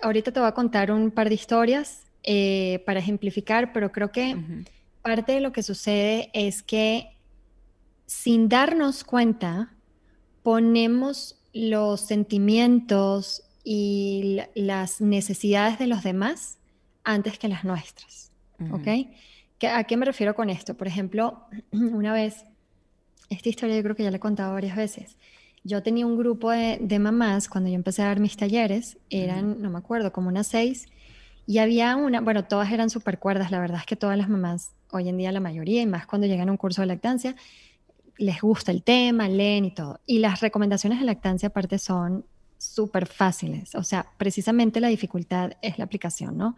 ahorita 0.03 0.33
te 0.33 0.41
voy 0.41 0.49
a 0.49 0.53
contar 0.53 0.91
un 0.91 1.11
par 1.11 1.29
de 1.29 1.35
historias 1.35 2.05
eh, 2.23 2.83
para 2.87 3.01
ejemplificar, 3.01 3.73
pero 3.75 3.93
creo 3.93 4.13
que 4.13 4.37
parte 5.03 5.33
de 5.33 5.41
lo 5.41 5.53
que 5.53 5.63
sucede 5.63 6.31
es 6.33 6.63
que 6.63 7.11
sin 8.07 8.49
darnos 8.49 9.05
cuenta, 9.05 9.75
ponemos 10.43 11.37
los 11.53 12.01
sentimientos 12.01 13.43
y 13.65 14.41
las 14.55 15.03
necesidades 15.03 15.79
de 15.79 15.87
los 15.87 16.03
demás 16.03 16.59
antes 17.05 17.39
que 17.39 17.49
las 17.49 17.65
nuestras. 17.65 18.31
¿Ok? 18.71 18.87
¿A 19.69 19.85
qué 19.85 19.97
me 19.97 20.07
refiero 20.07 20.35
con 20.35 20.51
esto? 20.51 20.75
Por 20.75 20.87
ejemplo, 20.87 21.45
una 21.73 22.13
vez, 22.13 22.45
esta 23.31 23.49
historia 23.49 23.77
yo 23.77 23.83
creo 23.83 23.97
que 23.97 24.03
ya 24.03 24.11
la 24.11 24.17
he 24.17 24.21
contado 24.21 24.53
varias 24.53 24.77
veces. 24.77 25.17
Yo 25.65 25.83
tenía 25.83 26.07
un 26.07 26.17
grupo 26.17 26.51
de, 26.51 26.99
mamás 26.99 27.49
cuando 27.49 27.71
yo 27.71 27.77
empecé 27.77 28.03
a 28.03 28.07
dar 28.07 28.21
mis 28.21 28.37
talleres, 28.37 28.99
eran, 29.11 29.63
no 29.63 29.71
me 29.71 29.79
acuerdo, 29.79 30.13
como 30.13 30.29
unas 30.29 30.49
seis, 30.49 30.89
y 31.47 31.59
había 31.59 31.95
una, 31.97 32.21
bueno, 32.21 32.45
todas 32.45 32.73
eran 32.73 32.91
súper 32.91 33.19
cuerdas, 33.19 33.51
la 33.51 33.61
verdad 33.61 33.79
es 33.79 33.87
que 33.87 33.95
todas 33.95 34.19
las 34.19 34.29
mamás, 34.29 34.73
hoy 34.91 35.09
en 35.09 35.17
día 35.17 35.31
la 35.31 35.41
mayoría, 35.41 35.83
y 35.83 35.87
más 35.87 36.07
cuando 36.07 36.27
llegan 36.27 36.49
a 36.49 36.53
un 36.53 36.59
curso 36.59 36.83
de 36.83 36.87
lactancia, 36.87 37.37
les 38.19 38.41
gusta 38.41 38.73
el 38.73 38.83
tema, 38.83 39.29
leen 39.29 39.65
y 39.65 39.71
todo. 39.73 40.01
Y 40.05 40.19
las 40.19 40.41
recomendaciones 40.41 40.99
de 40.99 41.05
lactancia 41.05 41.49
aparte 41.49 41.79
son 41.79 42.25
súper 42.59 43.07
fáciles. 43.07 43.75
O 43.75 43.83
sea, 43.83 44.07
precisamente 44.19 44.81
la 44.81 44.89
dificultad 44.89 45.53
es 45.63 45.79
la 45.79 45.85
aplicación, 45.85 46.37
¿no? 46.37 46.57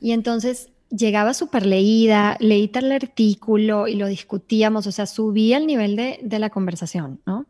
Y 0.00 0.12
entonces 0.12 0.70
llegaba 0.90 1.34
súper 1.34 1.66
leída, 1.66 2.36
leí 2.40 2.68
tal 2.68 2.90
artículo 2.92 3.88
y 3.88 3.94
lo 3.94 4.06
discutíamos, 4.06 4.86
o 4.86 4.92
sea, 4.92 5.06
subía 5.06 5.56
el 5.56 5.66
nivel 5.66 5.96
de, 5.96 6.20
de, 6.22 6.38
la 6.38 6.50
conversación, 6.50 7.20
¿no? 7.26 7.46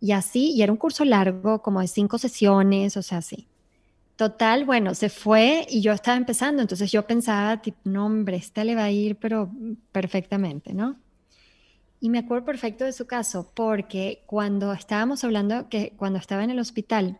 Y 0.00 0.12
así, 0.12 0.52
y 0.52 0.62
era 0.62 0.72
un 0.72 0.78
curso 0.78 1.04
largo, 1.04 1.62
como 1.62 1.80
de 1.80 1.88
cinco 1.88 2.18
sesiones, 2.18 2.96
o 2.96 3.02
sea, 3.02 3.22
sí. 3.22 3.46
Total, 4.16 4.64
bueno, 4.64 4.94
se 4.94 5.08
fue 5.08 5.66
y 5.68 5.80
yo 5.80 5.92
estaba 5.92 6.16
empezando, 6.16 6.62
entonces 6.62 6.92
yo 6.92 7.06
pensaba, 7.06 7.60
tipo, 7.62 7.78
no, 7.84 8.06
hombre, 8.06 8.36
esta 8.36 8.64
le 8.64 8.76
va 8.76 8.84
a 8.84 8.90
ir, 8.90 9.16
pero 9.16 9.50
perfectamente, 9.92 10.72
¿no? 10.72 10.96
Y 12.00 12.10
me 12.10 12.18
acuerdo 12.18 12.44
perfecto 12.44 12.84
de 12.84 12.92
su 12.92 13.06
caso 13.06 13.50
porque 13.54 14.22
cuando 14.26 14.72
estábamos 14.72 15.24
hablando, 15.24 15.68
que 15.68 15.94
cuando 15.96 16.18
estaba 16.18 16.44
en 16.44 16.50
el 16.50 16.58
hospital, 16.60 17.18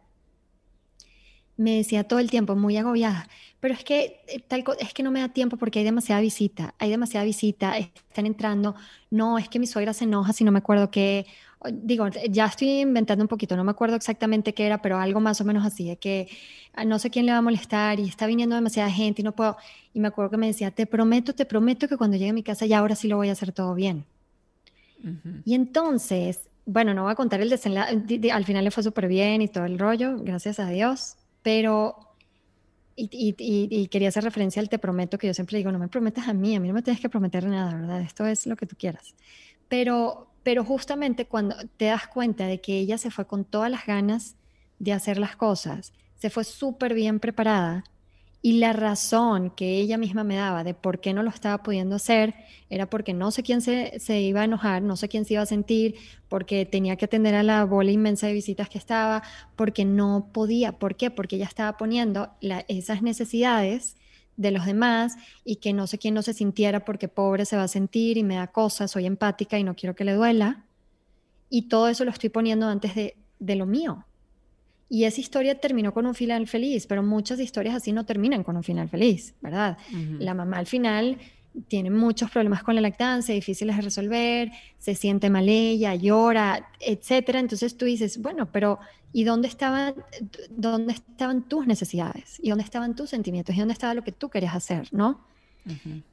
me 1.57 1.77
decía 1.77 2.05
todo 2.05 2.19
el 2.19 2.31
tiempo, 2.31 2.57
muy 2.57 2.77
agobiada, 2.77 3.29
pero 3.61 3.75
es 3.75 3.85
que, 3.85 4.21
eh, 4.29 4.41
tal, 4.47 4.65
es 4.79 4.93
que 4.93 5.03
no 5.03 5.11
me 5.11 5.21
da 5.21 5.29
tiempo 5.29 5.57
porque 5.57 5.79
hay 5.79 5.85
demasiada 5.85 6.21
visita, 6.21 6.75
hay 6.79 6.91
demasiada 6.91 7.25
visita, 7.25 7.79
están 7.79 8.27
entrando, 8.27 8.75
no, 9.11 9.39
es 9.39 9.49
que 9.49 9.59
mi 9.59 9.67
suegra 9.67 9.93
se 9.93 10.05
enoja 10.05 10.33
si 10.33 10.45
no 10.45 10.53
me 10.53 10.59
acuerdo 10.59 10.91
qué, 10.91 11.27
digo, 11.73 12.07
ya 12.31 12.47
estoy 12.47 12.81
inventando 12.81 13.25
un 13.25 13.29
poquito, 13.29 13.57
no 13.57 13.65
me 13.65 13.71
acuerdo 13.71 13.97
exactamente 13.97 14.53
qué 14.53 14.67
era, 14.67 14.83
pero 14.83 14.99
algo 14.99 15.21
más 15.21 15.41
o 15.41 15.45
menos 15.45 15.65
así, 15.65 15.89
de 15.89 15.97
que 15.97 16.29
ah, 16.75 16.85
no 16.85 16.99
sé 16.99 17.11
quién 17.11 17.27
le 17.27 17.33
va 17.33 17.39
a 17.39 17.43
molestar 17.43 18.01
y 18.01 18.09
está 18.09 18.27
viniendo 18.27 18.55
demasiada 18.55 18.91
gente 18.91 19.23
y 19.23 19.25
no 19.25 19.33
puedo, 19.33 19.57
y 19.93 20.01
me 20.01 20.09
acuerdo 20.09 20.33
que 20.33 20.37
me 20.37 20.47
decía, 20.49 20.71
te 20.71 20.87
prometo, 20.87 21.35
te 21.35 21.47
prometo 21.47 21.89
que 21.89 21.97
cuando 21.97 22.17
llegue 22.17 22.31
a 22.31 22.35
mi 22.35 22.43
casa 22.43 22.67
ya 22.67 22.81
ahora 22.81 22.97
sí 22.97 23.09
lo 23.09 23.17
voy 23.17 23.29
a 23.29 23.33
hacer 23.33 23.53
todo 23.53 23.75
bien. 23.75 24.05
Y 25.45 25.55
entonces, 25.55 26.49
bueno, 26.65 26.95
no 26.95 27.03
voy 27.03 27.13
a 27.13 27.15
contar 27.15 27.41
el 27.43 27.51
desenlace, 27.51 28.31
al 28.33 28.45
final 28.45 28.65
le 28.65 28.71
fue 28.71 28.83
súper 28.83 29.07
bien 29.07 29.43
y 29.43 29.49
todo 29.49 29.67
el 29.67 29.79
rollo, 29.79 30.17
gracias 30.19 30.59
a 30.59 30.69
Dios, 30.69 31.17
pero, 31.45 31.95
y, 32.97 33.87
quería 33.89 34.09
hacer 34.09 34.25
referencia 34.25 34.63
al 34.63 34.71
te 34.71 34.79
prometo, 34.79 35.19
que 35.19 35.27
yo 35.27 35.35
siempre 35.35 35.59
digo, 35.59 35.71
no 35.71 35.79
me 35.79 35.89
prometas 35.89 36.27
a 36.27 36.33
mí, 36.33 36.57
a 36.57 36.61
mí 36.61 36.69
no 36.69 36.75
me 36.75 36.83
tienes 36.83 37.03
que 37.03 37.11
prometer 37.11 37.45
nada, 37.45 37.75
¿verdad? 37.75 38.01
Esto 38.01 38.27
es 38.27 38.47
lo 38.47 38.57
que 38.57 38.65
tú 38.65 38.77
quieras. 38.77 39.15
Pero, 39.69 40.31
pero 40.43 40.65
justamente 40.65 41.27
cuando 41.27 41.55
te 41.77 41.85
das 41.85 42.09
cuenta 42.09 42.47
de 42.47 42.63
que 42.63 42.79
ella 42.79 42.97
se 42.97 43.11
fue 43.11 43.27
con 43.27 43.45
todas 43.45 43.71
las 43.71 43.85
ganas 43.85 44.37
de 44.79 44.95
hacer 44.95 45.19
las 45.19 45.37
cosas, 45.37 45.93
se 46.17 46.31
fue 46.31 46.45
súper 46.45 46.95
bien 46.95 47.21
preparada, 47.21 47.85
y 48.47 48.59
la 48.59 48.75
razón 48.75 49.49
que 49.49 49.79
ella 49.79 49.97
misma 49.97 50.23
me 50.23 50.37
daba 50.37 50.65
de 50.65 50.75
por 50.75 51.01
qué 51.01 51.15
no 51.15 51.23
lo 51.23 51.31
estaba 51.31 51.63
pudiendo 51.63 51.97
hacer 51.97 52.35
era 52.69 52.91
porque 52.91 53.15
no 53.15 53.31
sé 53.31 53.43
quién 53.43 53.63
se, 53.63 54.21
iba 54.21 54.43
a 54.43 54.45
enojar, 54.45 54.83
no 54.83 54.97
sé 54.97 55.09
quién 55.09 55.25
se 55.25 55.33
iba 55.33 55.43
a 55.43 55.47
sentir, 55.47 55.95
porque 56.29 56.67
tenía 56.67 56.97
que 56.97 57.07
atender 57.07 57.35
a 57.37 57.43
la 57.43 57.65
bola 57.65 57.91
inmensa 57.91 58.27
de 58.27 58.35
visitas 58.35 58.69
que 58.69 58.77
estaba, 58.77 59.23
porque 59.57 59.87
no 59.87 60.29
podía. 60.31 60.73
¿Por 60.73 60.95
qué? 60.95 61.11
Porque 61.11 61.37
ella 61.37 61.47
estaba 61.47 61.79
poniendo 61.79 62.33
esas 62.69 63.01
necesidades 63.01 63.97
de 64.37 64.51
los 64.51 64.67
demás 64.67 65.17
y 65.43 65.57
que 65.57 65.73
no 65.73 65.87
sé 65.87 65.97
quién 65.97 66.13
no 66.13 66.21
se 66.21 66.35
sintiera 66.35 66.85
porque 66.85 67.09
pobre 67.09 67.47
se 67.47 67.57
va 67.57 67.63
a 67.63 67.69
sentir 67.69 68.19
y 68.19 68.25
me 68.25 68.35
da 68.35 68.49
cosas, 68.49 68.91
soy 68.91 69.07
empática 69.07 69.59
y 69.59 69.65
no 69.65 69.75
quiero 69.75 69.95
que 69.95 70.05
le 70.05 70.13
duela. 70.13 70.67
Y 71.49 71.69
todo 71.69 71.89
eso 71.89 72.05
lo 72.05 72.11
estoy 72.11 72.29
poniendo 72.29 72.69
antes 72.69 72.95
de, 72.95 73.17
de 73.39 73.57
lo 73.57 73.65
mío. 73.65 74.05
Y 74.95 75.07
esa 75.07 75.21
historia 75.21 75.57
terminó 75.57 75.93
con 75.93 76.07
un 76.07 76.15
final 76.15 76.47
feliz, 76.47 76.87
pero 76.87 77.03
muchas 77.03 77.41
historias 77.41 77.75
así 77.75 77.91
no 77.91 78.07
terminan 78.07 78.45
con 78.45 78.57
un 78.57 78.63
final 78.63 78.89
feliz, 78.89 79.35
¿verdad? 79.41 79.77
La 80.21 80.35
mamá 80.35 80.59
al 80.59 80.67
final 80.67 81.19
tiene 81.67 81.91
muchos 81.91 82.31
problemas 82.31 82.63
con 82.63 82.77
la 82.77 82.81
lactancia, 82.81 83.35
difíciles 83.35 83.75
de 83.75 83.83
resolver, 83.83 84.53
se 84.79 84.95
siente 84.95 85.31
mal 85.31 85.49
ella, 85.49 85.97
llora, 85.97 86.71
etcétera. 86.79 87.41
Entonces 87.41 87.77
tú 87.77 87.87
dices, 87.87 88.23
bueno, 88.23 88.53
pero 88.53 88.79
¿y 89.13 89.25
dónde 89.25 89.49
estaban, 89.49 89.95
dónde 90.51 90.93
estaban 90.93 91.43
tus 91.49 91.67
necesidades? 91.67 92.39
¿Y 92.41 92.51
dónde 92.51 92.63
estaban 92.63 92.95
tus 92.95 93.11
sentimientos? 93.11 93.57
¿Y 93.57 93.59
dónde 93.59 93.73
estaba 93.73 93.95
lo 93.95 94.05
que 94.05 94.13
tú 94.13 94.29
querías 94.29 94.55
hacer? 94.55 94.87
¿No? 94.93 95.27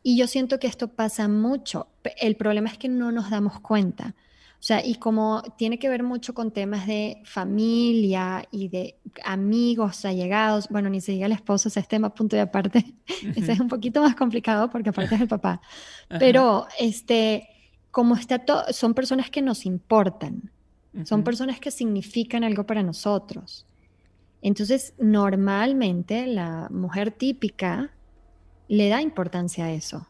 Y 0.02 0.18
yo 0.18 0.26
siento 0.26 0.60
que 0.60 0.66
esto 0.66 0.88
pasa 0.88 1.28
mucho. 1.28 1.86
El 2.20 2.36
problema 2.36 2.70
es 2.70 2.80
que 2.80 2.90
no 2.90 3.12
nos 3.12 3.30
damos 3.30 3.60
cuenta. 3.60 4.16
O 4.62 4.64
sea, 4.64 4.86
y 4.86 4.94
como 4.94 5.42
tiene 5.58 5.80
que 5.80 5.90
ver 5.90 6.04
mucho 6.04 6.36
con 6.36 6.52
temas 6.52 6.86
de 6.86 7.20
familia 7.26 8.48
y 8.52 8.68
de 8.68 9.00
amigos 9.26 10.06
allegados, 10.06 10.70
bueno, 10.70 10.88
ni 10.88 11.02
se 11.02 11.14
diga 11.14 11.26
el 11.26 11.32
esposo, 11.32 11.70
ese 11.70 11.80
es 11.80 11.88
tema 11.88 12.14
punto 12.14 12.36
de 12.36 12.44
aparte. 12.44 12.94
Ese 13.36 13.54
es 13.54 13.60
un 13.60 13.68
poquito 13.68 14.04
más 14.04 14.16
complicado 14.16 14.70
porque 14.70 14.90
aparte 14.90 15.16
es 15.16 15.22
el 15.22 15.28
papá. 15.28 15.62
Pero, 16.20 16.68
este, 16.80 17.50
como 17.90 18.16
está 18.16 18.38
todo, 18.46 18.66
son 18.70 18.94
personas 18.94 19.32
que 19.32 19.42
nos 19.42 19.66
importan, 19.66 20.52
son 21.06 21.24
personas 21.24 21.60
que 21.60 21.72
significan 21.72 22.44
algo 22.44 22.68
para 22.68 22.84
nosotros. 22.84 23.66
Entonces, 24.44 24.94
normalmente 25.00 26.28
la 26.28 26.68
mujer 26.70 27.10
típica 27.10 27.90
le 28.68 28.90
da 28.90 29.02
importancia 29.02 29.66
a 29.66 29.72
eso. 29.72 30.08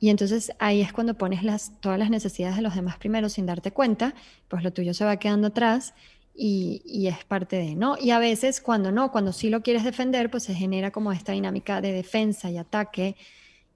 Y 0.00 0.10
entonces 0.10 0.52
ahí 0.58 0.80
es 0.80 0.92
cuando 0.92 1.14
pones 1.14 1.42
las, 1.42 1.72
todas 1.80 1.98
las 1.98 2.10
necesidades 2.10 2.56
de 2.56 2.62
los 2.62 2.74
demás 2.74 2.98
primero 2.98 3.28
sin 3.28 3.46
darte 3.46 3.72
cuenta, 3.72 4.14
pues 4.48 4.62
lo 4.62 4.72
tuyo 4.72 4.94
se 4.94 5.04
va 5.04 5.16
quedando 5.16 5.48
atrás 5.48 5.94
y, 6.34 6.82
y, 6.84 7.08
es 7.08 7.24
parte 7.24 7.56
de, 7.56 7.74
¿no? 7.74 7.96
Y 8.00 8.10
a 8.10 8.20
veces 8.20 8.60
cuando 8.60 8.92
no, 8.92 9.10
cuando 9.10 9.32
sí 9.32 9.50
lo 9.50 9.60
quieres 9.62 9.82
defender, 9.82 10.30
pues 10.30 10.44
se 10.44 10.54
genera 10.54 10.92
como 10.92 11.10
esta 11.10 11.32
dinámica 11.32 11.80
de 11.80 11.92
defensa 11.92 12.48
y 12.48 12.58
ataque 12.58 13.16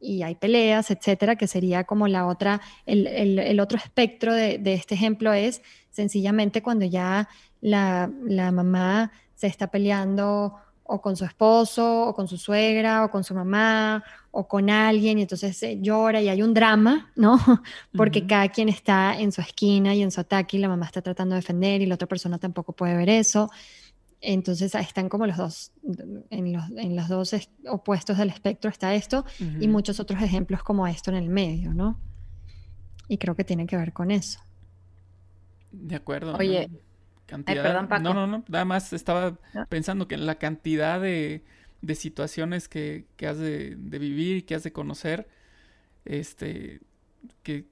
y 0.03 0.23
hay 0.23 0.35
peleas, 0.35 0.91
etcétera, 0.91 1.37
que 1.37 1.47
sería 1.47 1.85
como 1.85 2.09
la 2.09 2.27
otra, 2.27 2.61
el, 2.87 3.07
el, 3.07 3.61
otro 3.61 3.79
espectro 3.79 4.35
de, 4.35 4.59
de, 4.59 4.75
este 4.75 4.95
ejemplo 4.95 5.33
es 5.33 5.63
sencillamente 5.91 6.63
cuando 6.63 6.85
ya 6.85 7.29
la, 7.61 8.11
la 8.25 8.51
mamá 8.51 9.13
se 9.35 9.47
está 9.47 9.69
peleando 9.69 10.57
o 10.93 11.01
con 11.01 11.17
su 11.17 11.25
esposo, 11.25 12.09
o 12.09 12.15
con 12.15 12.29
su 12.29 12.37
suegra, 12.37 13.07
o 13.07 13.11
con 13.11 13.25
su 13.25 13.35
mamá, 13.35 14.05
o 14.31 14.47
con 14.47 14.69
alguien, 14.69 15.19
y 15.19 15.23
entonces 15.23 15.59
llora 15.81 16.21
y 16.21 16.29
hay 16.29 16.43
un 16.43 16.53
drama, 16.53 17.11
¿no? 17.17 17.39
Porque 17.97 18.27
cada 18.27 18.51
quien 18.51 18.69
está 18.69 19.19
en 19.19 19.33
su 19.33 19.41
esquina 19.41 19.95
y 19.95 20.03
en 20.03 20.11
su 20.11 20.21
ataque 20.21 20.59
y 20.59 20.61
la 20.61 20.69
mamá 20.69 20.85
está 20.85 21.01
tratando 21.01 21.35
de 21.35 21.41
defender 21.41 21.81
y 21.81 21.87
la 21.87 21.95
otra 21.95 22.07
persona 22.07 22.37
tampoco 22.39 22.75
puede 22.75 22.95
ver 22.95 23.09
eso. 23.09 23.51
Entonces 24.21 24.75
están 24.75 25.09
como 25.09 25.27
los 25.27 25.39
dos, 25.39 25.73
en 26.29 26.53
los, 26.53 26.65
en 26.77 26.95
los 26.95 27.09
dos 27.09 27.35
opuestos 27.67 28.19
del 28.19 28.29
espectro 28.29 28.71
está 28.71 28.95
esto 28.95 29.25
y 29.61 29.69
muchos 29.69 29.99
otros 29.99 30.23
ejemplos 30.23 30.63
como 30.63 30.87
esto 30.87 31.11
en 31.11 31.17
el 31.17 31.31
medio, 31.31 31.73
¿no? 31.73 31.99
Y 33.09 33.17
creo 33.17 33.35
que 33.35 33.45
tiene 33.45 33.67
que 33.67 33.79
ver 33.79 33.95
con 33.95 34.11
eso. 34.11 34.41
De 35.73 35.97
acuerdo. 35.97 36.37
Oye, 36.37 36.69
no, 36.69 36.79
no, 37.39 38.27
no. 38.27 38.45
Nada 38.49 38.65
más 38.65 38.93
estaba 38.93 39.39
pensando 39.69 40.09
que 40.09 40.17
la 40.17 40.37
cantidad 40.37 41.01
de, 41.01 41.43
situaciones 41.95 42.69
que, 42.69 43.07
has 43.27 43.39
de, 43.39 43.77
vivir 43.77 44.39
y 44.39 44.43
que 44.43 44.55
has 44.55 44.63
de 44.63 44.73
conocer, 44.73 45.29
este, 46.05 46.81
que 47.43 47.67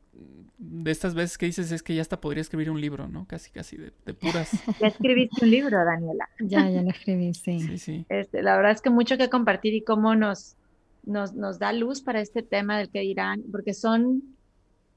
de 0.59 0.91
estas 0.91 1.15
veces 1.15 1.39
que 1.39 1.47
dices 1.47 1.73
es 1.73 1.83
que 1.83 1.95
ya 1.95 2.03
hasta 2.03 2.21
podría 2.21 2.43
escribir 2.43 2.71
un 2.71 2.81
libro, 2.81 3.09
¿no? 3.09 3.27
Casi, 3.27 3.51
casi 3.51 3.77
de, 3.77 3.91
puras. 4.15 4.51
Ya 4.81 4.89
escribiste 4.89 5.45
un 5.45 5.51
libro, 5.51 5.85
Daniela. 5.85 6.29
Ya, 6.41 6.69
ya 6.69 6.83
lo 6.83 6.91
escribí, 6.91 7.33
sí. 7.35 7.61
Sí, 7.61 7.79
sí. 7.79 8.07
Este, 8.09 8.43
la 8.43 8.57
verdad 8.57 8.73
es 8.73 8.83
que 8.83 8.91
mucho 8.91 9.17
que 9.17 9.31
compartir 9.31 9.75
y 9.75 9.83
cómo 9.83 10.15
nos, 10.15 10.57
nos, 11.05 11.35
nos 11.35 11.59
da 11.59 11.73
luz 11.73 12.03
para 12.03 12.21
este 12.21 12.43
tema 12.43 12.79
del 12.79 12.91
que 12.91 13.01
dirán, 13.01 13.43
porque 13.51 13.73
son, 13.73 14.23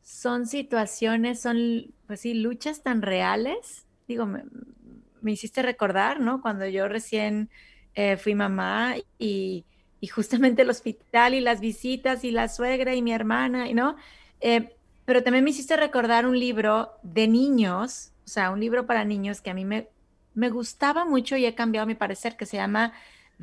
son 0.02 0.46
situaciones, 0.48 1.42
son, 1.42 1.94
pues 2.08 2.22
sí, 2.22 2.34
luchas 2.34 2.84
tan 2.84 3.02
reales 3.02 3.86
digo, 4.08 4.26
me, 4.26 5.32
hiciste 5.32 5.62
recordar, 5.62 6.20
¿no? 6.20 6.42
Cuando 6.42 6.68
yo 6.68 6.88
recién 6.88 7.50
eh, 7.96 8.18
fui 8.18 8.36
mamá 8.36 8.96
y, 9.18 9.66
justamente 10.12 10.64
el 10.64 10.70
hospital 10.70 11.34
y 11.34 11.40
las 11.40 11.62
visitas 11.62 12.26
y 12.26 12.32
la 12.32 12.50
suegra 12.50 12.94
y 12.94 13.02
mi 13.02 13.14
hermana, 13.14 13.66
¿no? 13.74 13.96
Eh, 14.42 14.76
pero 15.06 15.24
también 15.24 15.46
me 15.46 15.52
hiciste 15.52 15.78
recordar 15.78 16.26
un 16.26 16.38
libro 16.38 16.92
de 17.04 17.28
niños, 17.28 18.12
o 18.26 18.28
sea, 18.28 18.52
un 18.52 18.60
libro 18.60 18.86
para 18.86 19.06
niños 19.06 19.40
que 19.40 19.50
a 19.50 19.54
mí 19.54 19.64
me, 19.64 19.88
me 20.34 20.50
gustaba 20.50 21.06
mucho 21.06 21.38
y 21.38 21.46
he 21.46 21.56
cambiado 21.56 21.88
mi 21.88 21.96
parecer, 21.96 22.36
que 22.36 22.46
se 22.46 22.58
llama 22.58 22.94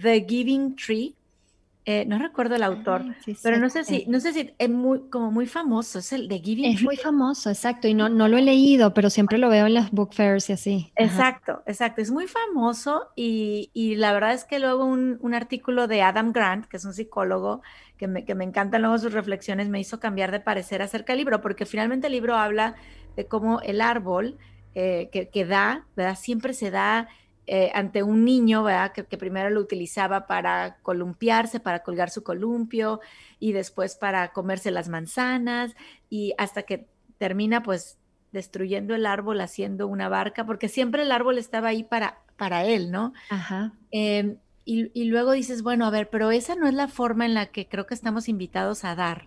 The 0.01 0.27
Giving 0.29 0.77
Tree 0.77 1.17
eh, 1.87 2.05
no 2.05 2.19
recuerdo 2.19 2.57
el 2.57 2.63
autor, 2.63 3.03
pero 3.43 3.57
no 3.57 3.71
sé 3.71 3.85
si, 3.85 4.05
no 4.07 4.21
sé 4.21 4.35
si 4.35 4.53
es 4.59 4.69
muy, 4.69 5.09
como 5.09 5.31
muy 5.31 5.47
famoso, 5.47 5.99
es 5.99 6.13
el 6.13 6.29
de 6.29 6.39
Giving. 6.39 6.67
Es 6.67 6.83
muy 6.83 6.97
famoso, 6.97 7.49
exacto, 7.49 7.89
y 7.89 7.95
no, 7.95 8.11
no 8.11 8.29
lo 8.29 8.37
he 8.37 8.43
leído, 8.43 8.93
pero 8.93 9.09
siempre 9.09 9.39
lo 9.39 9.49
veo 9.49 9.67
en 9.67 9.73
las 9.73 9.91
book 9.91 10.13
fairs 10.13 10.51
y 10.51 10.53
así. 10.53 10.93
Exacto, 10.97 11.63
exacto, 11.67 12.03
es 12.03 12.11
muy 12.11 12.27
famoso 12.27 13.09
y, 13.17 13.71
y 13.73 13.97
la 13.97 14.13
verdad 14.13 14.35
es 14.35 14.45
que 14.45 14.59
luego 14.59 14.85
un, 14.85 15.19
un, 15.23 15.33
artículo 15.33 15.87
de 15.89 16.03
Adam 16.03 16.33
Grant, 16.33 16.67
que 16.67 16.77
es 16.77 16.85
un 16.85 16.93
psicólogo, 16.93 17.63
que 17.97 18.09
me, 18.09 18.27
que 18.27 18.35
me 18.35 18.45
encantan 18.45 18.83
luego 18.83 18.99
sus 18.99 19.15
reflexiones, 19.15 19.71
me 19.71 19.81
hizo 19.81 20.01
cambiar 20.01 20.33
de 20.33 20.41
parecer 20.41 20.83
acerca 20.83 21.15
del 21.15 21.21
libro, 21.21 21.41
porque 21.41 21.65
finalmente 21.65 22.09
el 22.09 22.13
libro 22.13 22.37
habla 22.37 22.75
de 23.17 23.27
cómo 23.27 23.63
el 23.63 23.81
árbol 23.81 24.37
eh, 24.75 25.09
que, 25.13 25.31
que 25.31 25.47
da, 25.47 25.87
¿verdad? 25.97 26.19
Siempre 26.21 26.53
se 26.53 26.71
da 26.71 27.09
eh, 27.53 27.73
ante 27.75 28.05
un 28.05 28.25
niño, 28.25 28.63
¿verdad? 28.63 28.93
Que, 28.93 29.03
primero 29.03 29.51
lo 29.51 29.59
utilizaba 29.59 30.29
para 30.29 30.77
columpiarse, 30.83 31.59
para 31.59 31.83
colgar 31.83 32.09
su 32.09 32.23
columpio 32.23 33.01
y 33.41 33.51
después 33.51 33.97
para 33.97 34.31
comerse 34.31 34.71
las 34.71 34.89
manzanas 34.89 35.75
y 36.09 36.33
hasta 36.39 36.63
que 36.63 36.87
termina 37.19 37.61
pues 37.65 37.99
destruyendo 38.31 38.95
el 38.95 39.05
árbol, 39.05 39.41
haciendo 39.41 39.89
una 39.89 40.09
barca, 40.09 40.47
porque 40.47 40.69
siempre 40.69 41.03
el 41.03 41.11
árbol 41.11 41.39
estaba 41.39 41.71
ahí 41.71 41.83
para, 41.83 42.21
para 42.37 42.65
él, 42.65 42.93
¿no? 42.93 43.15
Ajá. 43.31 43.73
Em, 43.91 44.37
y, 44.65 45.05
luego 45.07 45.33
dices, 45.33 45.65
bueno, 45.65 45.87
a 45.87 45.91
ver, 45.91 46.09
pero 46.09 46.31
esa 46.31 46.55
no 46.55 46.69
es 46.69 46.75
la 46.75 46.87
forma 46.87 47.27
en 47.27 47.35
la 47.35 47.47
que 47.47 47.67
creo 47.67 47.85
que 47.85 47.95
estamos 47.95 48.29
invitados 48.29 48.85
a 48.85 48.95
dar. 48.95 49.27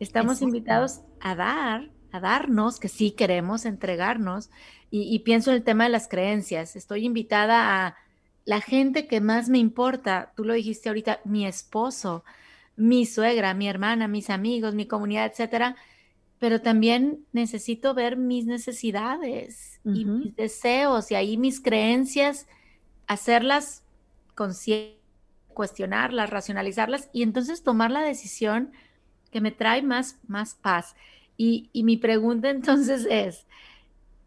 Estamos 0.00 0.42
invitados 0.42 1.00
a 1.18 1.34
dar, 1.34 1.88
a 2.12 2.20
darnos, 2.20 2.78
que 2.78 2.88
sí 2.88 3.12
queremos 3.12 3.64
entregarnos, 3.64 4.50
y, 4.90 5.18
pienso 5.20 5.50
en 5.50 5.56
el 5.56 5.64
tema 5.64 5.84
de 5.84 5.90
las 5.90 6.08
creencias. 6.08 6.76
Estoy 6.76 7.04
invitada 7.04 7.86
a 7.86 7.96
la 8.44 8.60
gente 8.60 9.06
que 9.06 9.20
más 9.20 9.48
me 9.48 9.58
importa, 9.58 10.32
tú 10.34 10.44
lo 10.44 10.54
dijiste 10.54 10.88
ahorita, 10.88 11.20
mi 11.24 11.46
esposo, 11.46 12.24
mi 12.76 13.04
suegra, 13.04 13.52
mi 13.52 13.68
hermana, 13.68 14.08
mis 14.08 14.30
amigos, 14.30 14.74
mi 14.74 14.86
comunidad, 14.86 15.26
etcétera. 15.26 15.76
Pero 16.38 16.62
también 16.62 17.26
necesito 17.32 17.92
ver 17.92 18.16
mis 18.16 18.46
necesidades 18.46 19.80
y 19.84 20.04
mis 20.04 20.36
deseos 20.36 21.10
y 21.10 21.16
ahí 21.16 21.36
mis 21.36 21.60
creencias, 21.60 22.46
hacerlas 23.06 23.82
conscientes, 24.34 24.98
cuestionarlas, 25.58 26.30
racionalizarlas 26.30 27.10
y 27.12 27.24
entonces 27.24 27.64
tomar 27.64 27.90
la 27.90 28.02
decisión 28.02 28.70
que 29.32 29.40
me 29.40 29.50
trae 29.50 29.82
más, 29.82 30.16
más 30.28 30.54
paz. 30.54 30.94
Y, 31.36 31.68
y 31.72 31.82
mi 31.82 31.96
pregunta 31.96 32.48
entonces 32.50 33.08
es, 33.10 33.44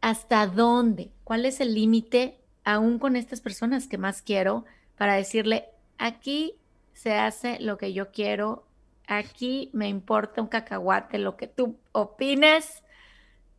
hasta 0.01 0.47
dónde, 0.47 1.11
cuál 1.23 1.45
es 1.45 1.61
el 1.61 1.73
límite, 1.73 2.39
aún 2.63 2.99
con 2.99 3.15
estas 3.15 3.39
personas 3.39 3.87
que 3.87 3.97
más 3.97 4.21
quiero, 4.21 4.65
para 4.97 5.13
decirle, 5.13 5.65
aquí 5.97 6.55
se 6.93 7.13
hace 7.13 7.59
lo 7.59 7.77
que 7.77 7.93
yo 7.93 8.11
quiero, 8.11 8.67
aquí 9.07 9.69
me 9.73 9.87
importa 9.87 10.41
un 10.41 10.47
cacahuate, 10.47 11.19
lo 11.19 11.37
que 11.37 11.47
tú 11.47 11.77
opines, 11.91 12.83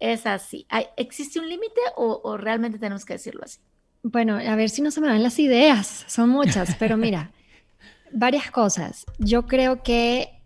es 0.00 0.26
así. 0.26 0.66
¿Existe 0.96 1.38
un 1.38 1.48
límite 1.48 1.80
o, 1.96 2.36
realmente 2.36 2.78
tenemos 2.78 3.04
que 3.04 3.14
decirlo 3.14 3.42
así? 3.44 3.60
Bueno, 4.02 4.36
a 4.36 4.56
ver 4.56 4.68
si 4.68 4.82
no 4.82 4.90
se 4.90 5.00
me 5.00 5.06
dan 5.06 5.22
las 5.22 5.38
ideas, 5.38 6.04
son 6.08 6.28
muchas, 6.28 6.74
pero 6.74 6.96
mira, 6.96 7.30
varias 8.12 8.50
cosas. 8.50 9.06
Yo 9.18 9.46
creo 9.46 9.84
que, 9.84 10.42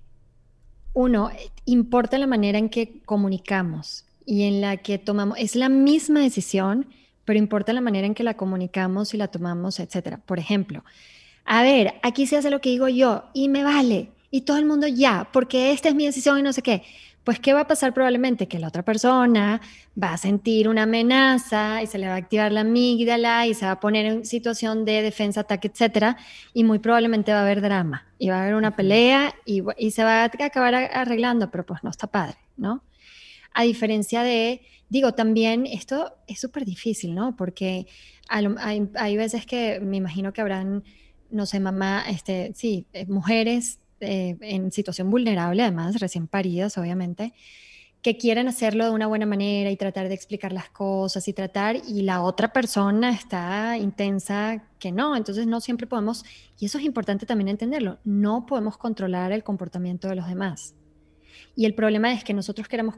uno, 0.92 1.30
importa 1.64 2.18
la 2.18 2.26
manera 2.26 2.58
en 2.58 2.68
que 2.68 3.00
comunicamos 3.04 4.05
y 4.26 4.42
en 4.42 4.60
la 4.60 4.76
que 4.76 4.98
tomamos, 4.98 5.38
es 5.38 5.54
la 5.56 5.68
misma 5.68 6.20
decisión, 6.20 6.86
pero 7.24 7.38
importa 7.38 7.72
la 7.72 7.80
manera 7.80 8.06
en 8.06 8.14
que 8.14 8.24
la 8.24 8.36
comunicamos 8.36 9.14
y 9.14 9.16
la 9.16 9.28
tomamos, 9.28 9.80
etcétera. 9.80 10.18
Por 10.18 10.38
ejemplo, 10.38 10.84
a 11.44 11.62
ver, 11.62 11.94
aquí 12.02 12.26
se 12.26 12.36
hace 12.36 12.50
lo 12.50 12.60
que 12.60 12.70
digo 12.70 12.88
yo 12.88 13.24
y 13.32 13.48
me 13.48 13.64
vale. 13.64 14.10
y 14.30 14.42
todo 14.42 14.58
el 14.58 14.66
mundo 14.66 14.86
ya, 14.88 15.28
porque 15.32 15.72
esta 15.72 15.88
es 15.88 15.94
mi 15.94 16.04
decisión 16.04 16.38
y 16.38 16.42
no 16.42 16.52
sé 16.52 16.60
qué. 16.62 16.82
Pues, 17.24 17.40
¿qué 17.40 17.52
va 17.54 17.60
a 17.62 17.66
pasar 17.66 17.92
probablemente? 17.94 18.46
Que 18.48 18.58
la 18.58 18.68
otra 18.68 18.84
persona 18.84 19.60
va 20.00 20.12
a 20.12 20.16
sentir 20.16 20.68
una 20.68 20.82
amenaza 20.84 21.82
y 21.82 21.86
se 21.86 21.98
le 21.98 22.06
va 22.06 22.14
a 22.14 22.16
activar 22.16 22.52
la 22.52 22.60
amígdala 22.60 23.46
y 23.46 23.54
se 23.54 23.66
va 23.66 23.72
a 23.72 23.80
poner 23.80 24.06
en 24.06 24.24
situación 24.26 24.84
de 24.84 25.02
defensa, 25.02 25.40
ataque, 25.40 25.68
etcétera, 25.68 26.16
y 26.54 26.64
muy 26.64 26.78
probablemente 26.78 27.32
va 27.32 27.38
a 27.38 27.42
haber 27.42 27.62
drama 27.62 28.06
y 28.18 28.28
va 28.28 28.36
a 28.36 28.42
haber 28.42 28.54
una 28.54 28.76
pelea 28.76 29.34
y, 29.44 29.62
y 29.76 29.90
se 29.92 30.04
va 30.04 30.22
a 30.22 30.24
acabar 30.24 30.74
arreglando, 30.74 31.50
pero 31.50 31.64
pues 31.66 31.82
no 31.82 31.90
está 31.90 32.06
padre, 32.06 32.36
¿no? 32.56 32.82
A 33.58 33.62
diferencia 33.62 34.22
de, 34.22 34.60
digo, 34.90 35.12
también 35.12 35.64
esto 35.64 36.12
es 36.26 36.38
súper 36.38 36.66
difícil, 36.66 37.14
¿no? 37.14 37.36
Porque 37.36 37.86
hay, 38.28 38.46
hay, 38.94 39.16
veces 39.16 39.46
que 39.46 39.80
me 39.80 39.96
imagino 39.96 40.34
que 40.34 40.42
habrán, 40.42 40.84
no 41.30 41.46
sé, 41.46 41.58
mamá, 41.58 42.04
este, 42.06 42.52
sí, 42.54 42.84
eh, 42.92 43.06
mujeres 43.06 43.78
eh, 44.00 44.36
en 44.42 44.70
situación 44.72 45.10
vulnerable, 45.10 45.62
además, 45.62 45.98
recién 46.00 46.26
paridas, 46.26 46.76
obviamente, 46.76 47.32
que 48.02 48.18
quieren 48.18 48.46
hacerlo 48.46 48.84
de 48.84 48.90
una 48.90 49.06
buena 49.06 49.24
manera 49.24 49.70
y 49.70 49.76
tratar 49.78 50.08
de 50.08 50.14
explicar 50.14 50.52
las 50.52 50.68
cosas 50.68 51.26
y 51.26 51.32
tratar, 51.32 51.76
y 51.76 52.02
la 52.02 52.20
otra 52.20 52.52
persona 52.52 53.10
está 53.10 53.78
intensa 53.78 54.64
que 54.78 54.92
no. 54.92 55.16
Entonces, 55.16 55.46
no 55.46 55.62
siempre 55.62 55.86
podemos, 55.86 56.26
y 56.60 56.66
eso 56.66 56.76
es 56.76 56.84
importante 56.84 57.24
también 57.24 57.48
entenderlo, 57.48 58.00
no 58.04 58.44
podemos 58.44 58.76
controlar 58.76 59.32
el 59.32 59.42
comportamiento 59.42 60.08
de 60.08 60.16
los 60.16 60.28
demás. 60.28 60.74
Y 61.56 61.64
el 61.64 61.74
problema 61.74 62.12
es 62.12 62.22
que 62.22 62.34
nosotros 62.34 62.68
queremos 62.68 62.96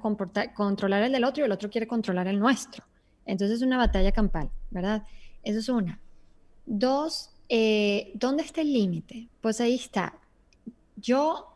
controlar 0.55 1.03
el 1.05 1.13
del 1.13 1.25
otro 1.25 1.43
y 1.43 1.47
el 1.47 1.53
otro 1.53 1.71
quiere 1.71 1.87
controlar 1.87 2.27
el 2.27 2.39
nuestro. 2.39 2.85
Entonces 3.25 3.59
es 3.59 3.63
una 3.63 3.79
batalla 3.79 4.13
campal, 4.13 4.51
¿verdad? 4.71 5.05
Eso 5.43 5.61
es 5.61 5.69
una. 5.69 6.01
Dos, 6.67 7.31
eh, 7.49 8.11
¿dónde 8.15 8.43
está 8.43 8.61
el 8.61 8.73
límite? 8.73 9.29
Pues 9.41 9.61
ahí 9.61 9.77
está 9.77 10.19
yo, 11.01 11.47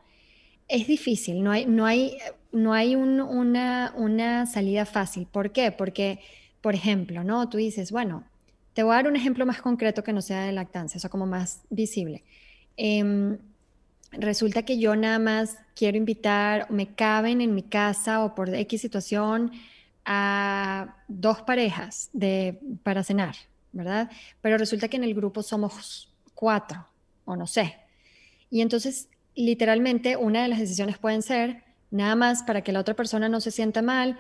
es 0.69 0.87
difícil, 0.87 1.43
no 1.43 1.51
hay, 1.51 1.67
no 1.67 1.87
hay, 1.87 2.17
no 2.53 2.73
hay 2.73 2.95
una, 2.95 3.93
una 3.97 4.47
salida 4.47 4.87
fácil. 4.87 5.27
¿Por 5.27 5.53
qué? 5.53 5.73
Porque, 5.73 6.21
por 6.61 6.75
ejemplo, 6.75 7.25
¿no? 7.25 7.49
Tú 7.49 7.59
dices, 7.59 7.91
bueno, 7.93 8.25
te 8.75 8.83
voy 8.83 8.93
a 8.93 8.97
dar 8.97 9.09
un 9.09 9.17
ejemplo 9.17 9.45
más 9.45 9.61
concreto 9.61 10.03
que 10.03 10.13
no 10.13 10.23
sea 10.23 10.45
de 10.45 10.53
lactancia, 10.53 10.99
eso 10.99 11.11
como 11.11 11.27
más 11.27 11.63
visible. 11.71 12.25
Em, 12.77 13.39
resulta 14.13 14.63
que 14.65 14.79
yo 14.79 14.95
nada 14.97 15.19
más 15.19 15.57
quiero 15.75 15.97
invitar, 15.97 16.71
me 16.71 16.95
caben 16.95 17.41
en 17.41 17.55
mi 17.55 17.63
casa 17.63 18.25
o 18.25 18.35
por 18.35 18.55
X 18.55 18.81
situación 18.81 19.53
a 20.05 20.97
dos 21.09 21.43
parejas 21.43 22.11
de, 22.13 22.59
para 22.83 23.05
cenar, 23.05 23.37
¿verdad? 23.73 24.11
Pero 24.41 24.59
resulta 24.59 24.89
que 24.89 24.97
en 24.97 25.05
el 25.05 25.15
grupo 25.15 25.43
somos 25.43 26.13
cuatro, 26.35 26.87
o 27.25 27.37
no 27.37 27.47
sé. 27.47 27.77
Y 28.51 28.61
entonces 28.61 29.09
literalmente 29.35 30.17
una 30.17 30.43
de 30.43 30.49
las 30.49 30.59
decisiones 30.59 30.99
pueden 30.99 31.23
ser, 31.23 31.63
nada 31.91 32.17
más 32.17 32.43
para 32.43 32.63
que 32.63 32.73
la 32.73 32.81
otra 32.81 32.95
persona 32.95 33.29
no 33.29 33.41
se 33.41 33.51
sienta 33.51 33.83
mal, 33.83 34.19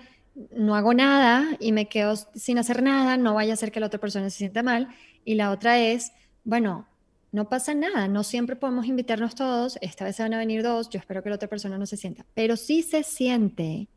no 0.54 0.74
hago 0.74 0.94
nada 0.94 1.56
y 1.60 1.72
me 1.72 1.88
quedo 1.88 2.16
sin 2.34 2.58
hacer 2.58 2.82
nada, 2.82 3.16
no 3.16 3.34
vaya 3.34 3.52
a 3.52 3.56
ser 3.56 3.72
que 3.72 3.80
la 3.80 3.86
otra 3.86 4.00
persona 4.00 4.30
se 4.30 4.38
sienta 4.38 4.62
mal. 4.62 4.88
Y 5.24 5.34
la 5.34 5.50
otra 5.50 5.78
es, 5.78 6.12
bueno, 6.44 6.86
no 7.32 7.48
pasa 7.48 7.74
nada, 7.74 8.08
no 8.08 8.22
siempre 8.24 8.56
podemos 8.56 8.86
invitarnos 8.86 9.34
todos, 9.34 9.78
esta 9.80 10.04
vez 10.04 10.16
se 10.16 10.22
van 10.22 10.34
a 10.34 10.38
venir 10.38 10.62
dos, 10.62 10.90
yo 10.90 10.98
espero 10.98 11.22
que 11.22 11.30
la 11.30 11.36
otra 11.36 11.48
persona 11.48 11.78
no 11.78 11.86
se 11.86 11.96
sienta, 11.96 12.26
pero 12.34 12.56
si 12.56 12.82
se 12.82 13.02
siente, 13.02 13.88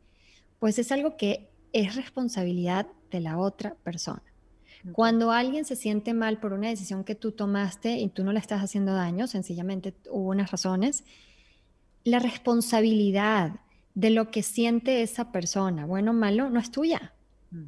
pues 0.58 0.78
es 0.78 0.90
algo 0.90 1.18
que 1.18 1.50
es 1.74 1.94
responsabilidad 1.94 2.86
de 3.10 3.20
la 3.20 3.38
otra 3.38 3.74
persona. 3.84 4.22
Cuando 4.92 5.32
alguien 5.32 5.64
se 5.64 5.74
siente 5.74 6.14
mal 6.14 6.38
por 6.38 6.52
una 6.52 6.68
decisión 6.68 7.02
que 7.02 7.16
tú 7.16 7.32
tomaste 7.32 7.98
y 7.98 8.08
tú 8.08 8.22
no 8.22 8.32
le 8.32 8.38
estás 8.38 8.62
haciendo 8.62 8.94
daño, 8.94 9.26
sencillamente 9.26 9.94
hubo 10.10 10.30
unas 10.30 10.50
razones, 10.50 11.04
la 12.04 12.20
responsabilidad 12.20 13.60
de 13.94 14.10
lo 14.10 14.30
que 14.30 14.42
siente 14.42 15.02
esa 15.02 15.32
persona, 15.32 15.86
bueno 15.86 16.12
o 16.12 16.14
malo, 16.14 16.50
no 16.50 16.60
es 16.60 16.70
tuya, 16.70 17.14
mm. 17.50 17.64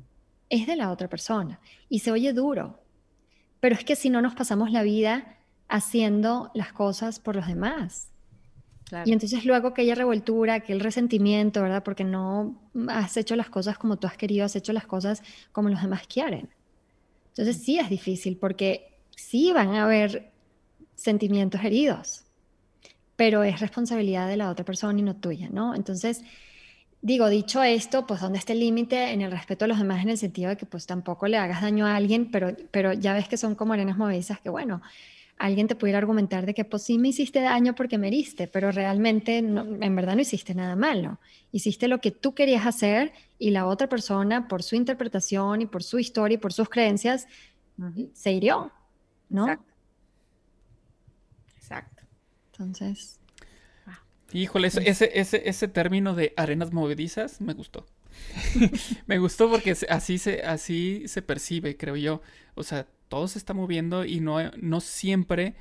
es 0.49 0.67
de 0.69 0.77
la 0.77 0.93
otra 0.93 1.09
persona. 1.09 1.59
Y 1.89 1.99
se 2.01 2.13
oye 2.13 2.33
duro, 2.33 2.81
pero 3.59 3.75
es 3.75 3.85
que 3.85 3.97
si 3.97 4.11
no 4.11 4.23
nos 4.23 4.37
pasamos 4.37 4.71
la 4.71 4.85
vida 4.85 5.38
haciendo 5.69 6.51
las 6.55 6.73
cosas 6.73 7.21
por 7.21 7.37
los 7.37 7.47
demás. 7.47 8.09
Y 9.05 9.13
entonces 9.13 9.45
luego 9.45 9.69
aquella 9.69 9.95
revoltura, 9.95 10.55
aquel 10.55 10.81
resentimiento, 10.81 11.61
¿verdad? 11.61 11.83
Porque 11.83 12.05
no 12.05 12.59
has 12.89 13.17
hecho 13.17 13.37
las 13.37 13.51
cosas 13.51 13.77
como 13.77 13.99
tú 13.99 14.07
has 14.07 14.17
querido, 14.17 14.47
has 14.47 14.57
hecho 14.57 14.73
las 14.73 14.87
cosas 14.87 15.23
como 15.53 15.69
los 15.69 15.83
demás 15.83 16.07
quieren. 16.07 16.49
Entonces 17.29 17.63
sí 17.63 17.79
es 17.79 17.91
difícil 17.91 18.39
porque 18.39 18.99
sí 19.15 19.53
van 19.53 19.75
a 19.75 19.85
haber 19.85 20.33
sentimientos 20.95 21.63
heridos, 21.63 22.25
pero 23.15 23.45
es 23.45 23.61
responsabilidad 23.61 24.27
de 24.27 24.37
la 24.37 24.51
otra 24.51 24.65
persona 24.65 24.99
y 24.99 25.03
no 25.03 25.17
tuya, 25.17 25.49
¿no? 25.51 25.75
Entonces, 25.75 26.23
digo, 27.03 27.29
dicho 27.29 27.63
esto, 27.63 28.07
pues 28.07 28.21
¿dónde 28.21 28.39
está 28.39 28.55
el 28.55 28.61
límite 28.61 29.13
en 29.13 29.21
el 29.21 29.31
respeto 29.31 29.67
a 29.67 29.69
los 29.69 29.79
demás 29.79 30.03
en 30.03 30.09
el 30.09 30.19
sentido 30.19 30.49
de 30.49 30.57
que 30.57 30.67
pues 30.67 30.87
tampoco 30.87 31.29
le 31.29 31.37
hagas 31.37 31.61
daño 31.61 31.87
a 31.87 31.95
alguien, 31.95 32.31
pero, 32.31 32.57
pero 32.71 32.95
ya 32.95 33.13
ves 33.13 33.29
que 33.29 33.37
son 33.37 33.55
como 33.55 33.75
arenas 33.75 33.99
movedizas 33.99 34.41
que 34.41 34.49
bueno, 34.49 34.81
alguien 35.39 35.69
te 35.69 35.77
pudiera 35.77 35.99
argumentar 35.99 36.47
de 36.47 36.55
que 36.55 36.65
pues 36.65 36.83
sí 36.83 36.99
me 36.99 37.09
hiciste 37.09 37.41
daño 37.41 37.75
porque 37.75 37.99
me 37.99 38.09
heriste, 38.09 38.49
pero 38.49 38.73
realmente 38.73 39.39
en 39.39 39.97
verdad 39.97 40.15
no 40.15 40.23
hiciste 40.23 40.55
nada 40.55 40.77
malo. 40.77 41.19
Hiciste 41.53 41.89
lo 41.89 42.01
que 42.01 42.11
tú 42.11 42.35
querías 42.35 42.67
hacer 42.67 43.13
y 43.39 43.51
la 43.51 43.67
otra 43.67 43.89
persona 43.89 44.49
por 44.49 44.63
su 44.63 44.77
interpretación 44.77 45.63
y 45.63 45.67
por 45.67 45.83
su 45.83 45.99
historia 45.99 46.35
y 46.35 46.39
por 46.39 46.53
sus 46.53 46.69
creencias 46.69 47.29
se 48.13 48.33
hirió, 48.33 48.73
¿no? 49.29 49.45
Exacto. 49.45 49.73
Exacto. 51.57 52.03
Entonces... 52.53 53.15
Híjole, 54.31 54.69
ese, 54.69 55.19
ese, 55.19 55.49
ese 55.49 55.69
término 55.69 56.15
de 56.15 56.35
arenas 56.37 56.71
movedizas 56.71 57.41
me 57.41 57.55
gustó. 57.55 57.87
me 59.07 59.19
gustó 59.19 59.51
porque 59.51 59.77
así 59.89 60.19
se, 60.19 60.43
así 60.43 61.05
se 61.07 61.23
percibe, 61.23 61.77
creo 61.77 61.97
yo. 61.97 62.23
O 62.55 62.63
sea, 62.63 62.87
todo 63.09 63.29
se 63.29 63.39
está 63.39 63.55
moviendo 63.55 64.05
y 64.05 64.21
no, 64.21 64.39
no 64.61 64.81
siempre 64.81 65.55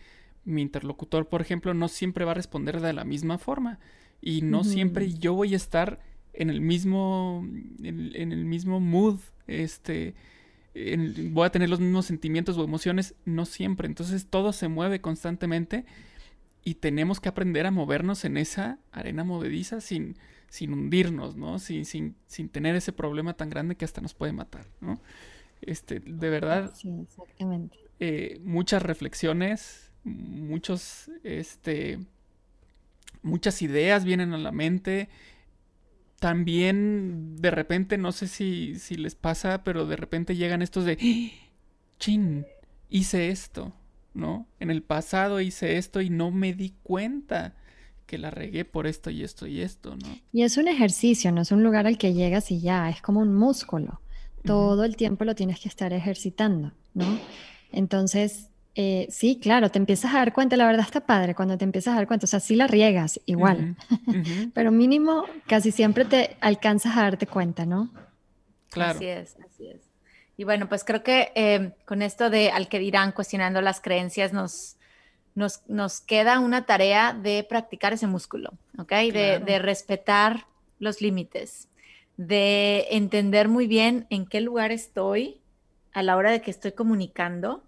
mi 0.46 0.62
interlocutor, 0.62 1.28
por 1.28 1.42
ejemplo, 1.42 1.74
no 1.74 1.90
siempre 1.90 2.26
va 2.26 2.32
a 2.32 2.36
responder 2.36 2.80
de 2.80 2.94
la 2.94 3.04
misma 3.04 3.38
forma. 3.38 3.80
Y 4.22 4.42
no 4.42 4.64
siempre 4.64 5.14
yo 5.14 5.34
voy 5.34 5.54
a 5.54 5.58
estar 5.58 6.00
en 6.34 6.50
el 6.50 6.62
mismo, 6.62 7.46
en, 7.84 8.32
el 8.32 8.46
mismo 8.46 8.80
mood, 8.80 9.20
este, 9.46 10.16
voy 11.32 11.46
a 11.46 11.52
tener 11.52 11.70
los 11.70 11.80
mismos 11.80 12.06
sentimientos 12.06 12.58
o 12.58 12.64
emociones, 12.64 13.16
no 13.26 13.46
siempre. 13.46 13.88
Entonces 13.88 14.28
todo 14.28 14.54
se 14.54 14.68
mueve 14.70 15.02
constantemente 15.02 15.86
y 16.64 16.76
tenemos 16.76 17.20
que 17.20 17.30
aprender 17.30 17.66
a 17.66 17.72
movernos 17.72 18.24
en 18.26 18.38
esa 18.38 18.80
arena 18.92 19.24
movediza 19.24 19.82
sin, 19.82 20.18
sin 20.50 20.74
hundirnos, 20.74 21.36
¿no? 21.36 21.60
Sin, 21.60 21.86
sin, 21.86 22.16
sin 22.26 22.50
tener 22.50 22.76
ese 22.76 22.94
problema 22.94 23.34
tan 23.34 23.50
grande 23.50 23.76
que 23.76 23.86
hasta 23.86 24.02
nos 24.02 24.14
puede 24.14 24.34
matar, 24.34 24.66
¿no? 24.82 25.02
Este, 25.62 26.00
de 26.00 26.30
verdad. 26.30 26.74
Sí, 26.76 26.90
exactamente. 27.02 27.78
Eh, 28.00 28.40
muchas 28.44 28.84
reflexiones, 28.84 29.92
muchos, 30.04 31.10
este, 31.24 32.00
muchas 33.22 33.62
ideas 33.62 34.06
vienen 34.06 34.34
a 34.34 34.38
la 34.38 34.52
mente. 34.52 35.10
También, 36.20 37.36
de 37.36 37.52
repente, 37.52 37.98
no 37.98 38.12
sé 38.12 38.28
si, 38.28 38.76
si 38.76 38.96
les 38.96 39.16
pasa, 39.16 39.64
pero 39.64 39.86
de 39.86 39.96
repente 39.96 40.36
llegan 40.36 40.62
estos 40.62 40.86
de, 40.86 40.98
¡Ah! 41.00 41.48
chin, 42.00 42.46
hice 42.90 43.30
esto, 43.30 43.74
¿no? 44.14 44.48
En 44.60 44.72
el 44.72 44.82
pasado 44.82 45.42
hice 45.42 45.78
esto 45.78 46.02
y 46.02 46.10
no 46.10 46.32
me 46.32 46.54
di 46.54 46.74
cuenta 46.84 47.56
que 48.08 48.18
la 48.18 48.32
regué 48.32 48.66
por 48.66 48.88
esto 48.88 49.12
y 49.12 49.24
esto 49.24 49.46
y 49.46 49.62
esto, 49.62 49.96
¿no? 49.96 50.08
Y 50.34 50.42
es 50.42 50.58
un 50.58 50.68
ejercicio, 50.68 51.32
no 51.32 51.42
es 51.42 51.52
un 51.52 51.62
lugar 51.62 51.86
al 51.86 52.00
que 52.00 52.16
llegas 52.16 52.50
y 52.50 52.60
ya, 52.60 52.90
es 52.90 53.02
como 53.04 53.20
un 53.20 53.36
músculo 53.36 54.02
todo 54.48 54.86
el 54.86 54.96
tiempo 54.96 55.26
lo 55.26 55.36
tienes 55.36 55.60
que 55.60 55.70
estar 55.70 55.94
ejercitando, 55.94 56.72
¿no? 56.94 57.20
Entonces, 57.72 58.50
eh, 58.76 59.08
sí, 59.10 59.40
claro, 59.42 59.70
te 59.70 59.78
empiezas 59.78 60.14
a 60.14 60.20
dar 60.20 60.34
cuenta, 60.34 60.56
la 60.56 60.66
verdad 60.66 60.86
está 60.86 61.02
padre 61.02 61.36
cuando 61.36 61.58
te 61.58 61.66
empiezas 61.66 61.94
a 61.94 61.98
dar 61.98 62.08
cuenta, 62.08 62.26
o 62.26 62.28
sea, 62.28 62.40
sí 62.40 62.56
la 62.56 62.68
riegas 62.68 63.20
igual, 63.26 63.76
pero 64.54 64.72
mínimo 64.72 65.26
casi 65.48 65.72
siempre 65.72 66.06
te 66.06 66.38
alcanzas 66.40 66.96
a 66.98 67.02
darte 67.02 67.28
cuenta, 67.28 67.66
¿no? 67.66 67.92
Claro. 68.70 68.96
Así 68.96 69.06
es, 69.06 69.38
así 69.46 69.68
es. 69.68 69.82
Y 70.38 70.44
bueno, 70.44 70.70
pues 70.70 70.84
creo 70.84 71.04
que 71.04 71.32
em, 71.36 71.72
con 71.86 72.02
esto 72.02 72.30
de 72.30 72.52
al 72.52 72.70
que 72.70 72.80
dirán 72.80 73.12
cuestionando 73.12 73.62
las 73.62 73.82
creencias 73.82 74.34
nos, 74.34 74.77
nos, 75.38 75.62
nos 75.68 76.02
queda 76.02 76.40
una 76.40 76.66
tarea 76.66 77.14
de 77.14 77.46
practicar 77.48 77.94
ese 77.94 78.08
músculo, 78.08 78.52
¿ok? 78.78 78.92
De, 79.14 79.40
de 79.40 79.60
respetar 79.60 80.48
los 80.80 81.02
límites 81.02 81.70
de 82.18 82.88
entender 82.90 83.48
muy 83.48 83.68
bien 83.68 84.08
en 84.10 84.26
qué 84.26 84.42
lugar 84.42 84.72
estoy 84.72 85.40
a 85.94 86.02
la 86.02 86.18
hora 86.18 86.32
de 86.32 86.42
que 86.42 86.52
estoy 86.52 86.72
comunicando 86.72 87.64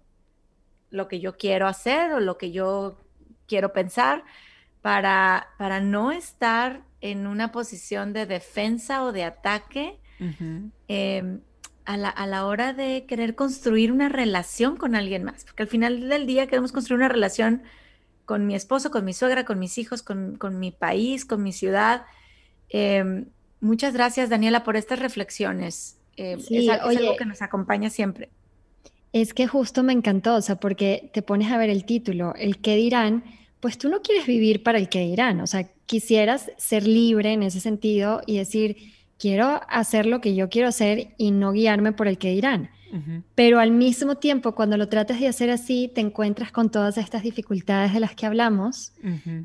lo 0.90 1.06
que 1.06 1.20
yo 1.20 1.36
quiero 1.36 1.68
hacer 1.68 2.12
o 2.12 2.20
lo 2.20 2.36
que 2.36 2.50
yo 2.50 2.98
quiero 3.46 3.72
pensar 3.72 4.24
para, 4.82 5.48
para 5.56 5.80
no 5.80 6.10
estar 6.10 6.82
en 7.00 7.28
una 7.28 7.52
posición 7.52 8.12
de 8.12 8.26
defensa 8.26 9.04
o 9.04 9.12
de 9.12 9.24
ataque 9.24 9.98
a, 11.84 11.96
la, 11.96 12.08
a, 12.08 12.26
la, 12.26 12.46
hora 12.46 12.72
de 12.72 13.04
querer 13.06 13.34
construir 13.34 13.92
una 13.92 14.08
relación 14.08 14.76
con 14.76 14.94
alguien 14.94 15.24
más. 15.24 15.44
Porque 15.44 15.62
al 15.64 15.68
final 15.68 16.08
del 16.08 16.26
día 16.26 16.46
queremos 16.46 16.72
construir 16.72 16.98
una 16.98 17.08
relación 17.08 17.62
con 18.30 18.46
mi 18.46 18.54
esposo, 18.54 18.92
con 18.92 19.04
mi 19.04 19.12
suegra, 19.12 19.44
con 19.44 19.58
mis 19.58 19.76
hijos, 19.76 20.02
con, 20.02 20.38
mi 20.58 20.70
país, 20.70 21.24
con 21.24 21.42
mi 21.42 21.52
ciudad. 21.52 22.02
Em, 22.68 23.26
muchas 23.60 23.92
gracias, 23.92 24.30
Daniela, 24.30 24.62
por 24.62 24.76
estas 24.76 25.00
reflexiones. 25.00 25.96
Eh, 26.16 26.36
es, 26.48 26.68
algo 26.68 27.16
que 27.16 27.24
nos 27.24 27.42
acompaña 27.42 27.90
siempre. 27.90 28.28
Es 29.12 29.34
que 29.34 29.48
justo 29.48 29.82
me 29.82 29.92
encantó, 29.92 30.36
o 30.36 30.42
sea, 30.42 30.56
porque 30.56 31.10
te 31.12 31.22
pones 31.22 31.50
a 31.50 31.58
ver 31.58 31.70
el 31.70 31.84
título, 31.84 32.34
el 32.36 32.58
qué 32.58 32.76
dirán, 32.76 33.24
pues 33.58 33.78
tú 33.78 33.88
no 33.88 34.00
quieres 34.00 34.26
vivir 34.26 34.62
para 34.62 34.78
el 34.78 34.88
qué 34.88 35.00
dirán, 35.00 35.40
o 35.40 35.48
sea, 35.48 35.68
quisieras 35.86 36.52
ser 36.56 36.86
libre 36.86 37.32
en 37.32 37.42
ese 37.42 37.58
sentido 37.58 38.22
y 38.26 38.36
decir, 38.38 38.76
quiero 39.20 39.60
hacer 39.68 40.06
lo 40.06 40.20
que 40.20 40.34
yo 40.34 40.48
quiero 40.48 40.68
hacer 40.68 41.14
y 41.18 41.30
no 41.30 41.52
guiarme 41.52 41.92
por 41.92 42.08
el 42.08 42.18
que 42.18 42.30
dirán. 42.30 42.70
Pero 43.36 43.60
al 43.60 43.70
mismo 43.70 44.16
tiempo, 44.16 44.56
cuando 44.56 44.76
lo 44.76 44.88
tratas 44.88 45.20
de 45.20 45.28
hacer 45.28 45.50
así, 45.50 45.88
te 45.94 46.00
encuentras 46.00 46.50
con 46.50 46.70
todas 46.70 46.98
estas 46.98 47.22
dificultades 47.22 47.92
de 47.92 48.00
las 48.00 48.16
que 48.16 48.26
hablamos. 48.26 48.92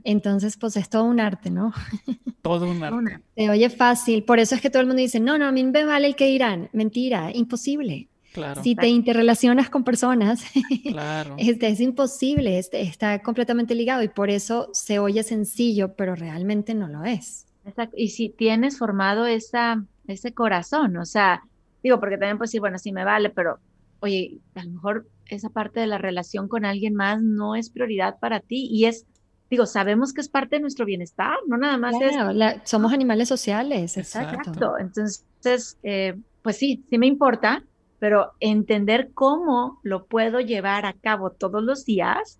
Entonces, 0.03 0.57
pues 0.57 0.75
es 0.77 0.89
todo 0.89 1.03
un 1.03 1.19
arte, 1.19 1.51
¿no? 1.51 1.71
Todo 2.41 2.69
un 2.69 2.83
arte. 2.83 3.19
Te 3.35 3.49
oye 3.49 3.69
fácil. 3.71 4.23
Por 4.23 4.37
eso 4.39 4.53
es 4.53 4.61
que 4.61 4.69
todo 4.69 4.79
el 4.79 4.87
mundo 4.87 5.01
dice, 5.01 5.19
no, 5.19 5.39
no, 5.39 5.47
a 5.47 5.51
mí 5.51 5.63
me 5.63 5.83
vale 5.83 6.05
el 6.05 6.15
que 6.15 6.27
dirán. 6.27 6.69
Mentira, 6.73 7.31
imposible. 7.33 8.07
Claro. 8.33 8.61
Si 8.61 8.75
te 8.75 8.87
interrelacionas 8.87 9.69
con 9.71 9.83
personas, 9.83 10.43
claro. 10.83 11.35
Este, 11.39 11.69
es, 11.69 11.79
imposible, 11.79 12.59
este, 12.59 12.81
está 12.81 13.17
completamente 13.23 13.73
ligado 13.73 14.03
y 14.03 14.09
por 14.09 14.29
eso 14.29 14.69
se 14.73 14.99
oye 14.99 15.23
sencillo, 15.23 15.95
pero 15.95 16.13
realmente 16.13 16.75
no 16.75 16.87
lo 16.87 17.03
es. 17.03 17.47
Y 17.95 18.09
si 18.09 18.29
tienes 18.29 18.77
formado 18.77 19.25
esa, 19.25 19.83
ese 20.07 20.33
corazón, 20.33 20.97
o 20.97 21.05
sea, 21.05 21.43
digo, 21.83 21.99
porque 21.99 22.17
también 22.17 22.37
pues 22.37 22.51
sí, 22.51 22.59
bueno, 22.59 22.77
sí 22.77 22.91
me 22.91 23.03
vale, 23.03 23.29
pero 23.29 23.59
oye, 23.99 24.39
a 24.55 24.63
lo 24.63 24.71
mejor 24.71 25.07
esa 25.27 25.49
parte 25.49 25.79
de 25.79 25.87
la 25.87 25.97
relación 25.97 26.47
con 26.47 26.65
alguien 26.65 26.95
más 26.95 27.21
no 27.21 27.55
es 27.55 27.69
prioridad 27.69 28.19
para 28.19 28.39
ti 28.39 28.67
y 28.71 28.85
es, 28.85 29.05
digo, 29.49 29.65
sabemos 29.65 30.13
que 30.13 30.21
es 30.21 30.29
parte 30.29 30.57
de 30.57 30.61
nuestro 30.61 30.85
bienestar, 30.85 31.37
no 31.47 31.57
nada 31.57 31.77
más 31.77 31.95
es... 32.01 32.15
somos 32.63 32.93
animales 32.93 33.27
sociales, 33.27 33.97
exacto. 33.97 34.77
Entonces, 34.77 35.77
eh, 35.83 36.15
pues 36.41 36.57
sí, 36.57 36.83
sí 36.89 36.97
me 36.97 37.07
importa, 37.07 37.63
pero 37.99 38.33
entender 38.39 39.11
cómo 39.13 39.79
lo 39.83 40.05
puedo 40.05 40.39
llevar 40.39 40.85
a 40.85 40.93
cabo 40.93 41.31
todos 41.31 41.63
los 41.63 41.85
días, 41.85 42.39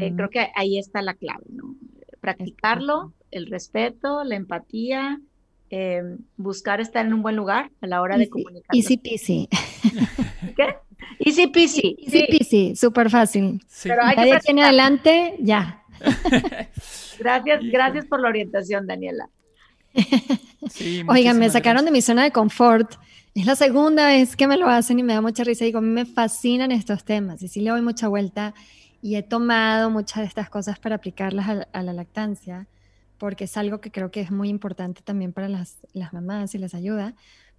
eh, 0.00 0.12
creo 0.14 0.30
que 0.30 0.48
ahí 0.54 0.78
está 0.78 1.02
la 1.02 1.14
clave, 1.14 1.44
¿no? 1.50 1.74
Practicarlo, 2.36 3.14
el 3.30 3.46
respeto, 3.46 4.22
la 4.24 4.36
empatía, 4.36 5.20
eh, 5.70 6.02
buscar 6.36 6.80
estar 6.80 7.06
en 7.06 7.14
un 7.14 7.22
buen 7.22 7.36
lugar 7.36 7.70
a 7.80 7.86
la 7.86 8.02
hora 8.02 8.16
de 8.18 8.28
comunicar. 8.28 8.74
Easy 8.74 8.96
peasy. 8.96 9.48
¿Qué? 10.56 10.76
Easy 11.18 11.46
peasy. 11.46 11.96
Easy 12.00 12.26
peasy, 12.26 12.76
súper 12.76 13.10
fácil. 13.10 13.60
Pero 13.82 14.02
hay 14.02 14.16
que 14.16 14.38
tiene 14.40 14.62
adelante, 14.62 15.36
ya. 15.40 15.82
gracias, 17.18 17.60
gracias 17.64 18.06
por 18.06 18.20
la 18.20 18.28
orientación, 18.28 18.86
Daniela. 18.86 19.28
Oigan, 21.08 21.38
me 21.38 21.50
sacaron 21.50 21.84
de 21.84 21.90
mi 21.90 22.02
zona 22.02 22.24
de 22.24 22.30
confort. 22.30 22.94
Es 23.34 23.46
la 23.46 23.56
segunda 23.56 24.08
vez 24.08 24.36
que 24.36 24.46
me 24.46 24.56
lo 24.56 24.68
hacen 24.68 24.98
y 24.98 25.02
me 25.02 25.14
da 25.14 25.20
mucha 25.20 25.44
risa. 25.44 25.64
Digo, 25.64 25.78
a 25.78 25.82
mí 25.82 25.88
me 25.88 26.04
fascinan 26.04 26.72
estos 26.72 27.04
temas 27.04 27.42
y 27.42 27.48
sí 27.48 27.60
le 27.60 27.70
doy 27.70 27.82
mucha 27.82 28.08
vuelta 28.08 28.54
y 29.00 29.16
he 29.16 29.22
tomado 29.22 29.90
muchas 29.90 30.18
de 30.18 30.24
estas 30.24 30.50
cosas 30.50 30.78
para 30.78 30.96
aplicarlas 30.96 31.66
a 31.72 31.82
la 31.82 31.92
lactancia 31.92 32.66
porque 33.18 33.44
es 33.44 33.56
algo 33.56 33.80
que 33.80 33.90
creo 33.90 34.10
que 34.10 34.20
es 34.20 34.30
muy 34.30 34.48
importante 34.48 35.02
también 35.02 35.32
para 35.32 35.48
las, 35.48 35.78
las 35.92 36.12
mamás 36.12 36.54
y 36.54 36.58
les 36.58 36.74
ayuda. 36.74 37.14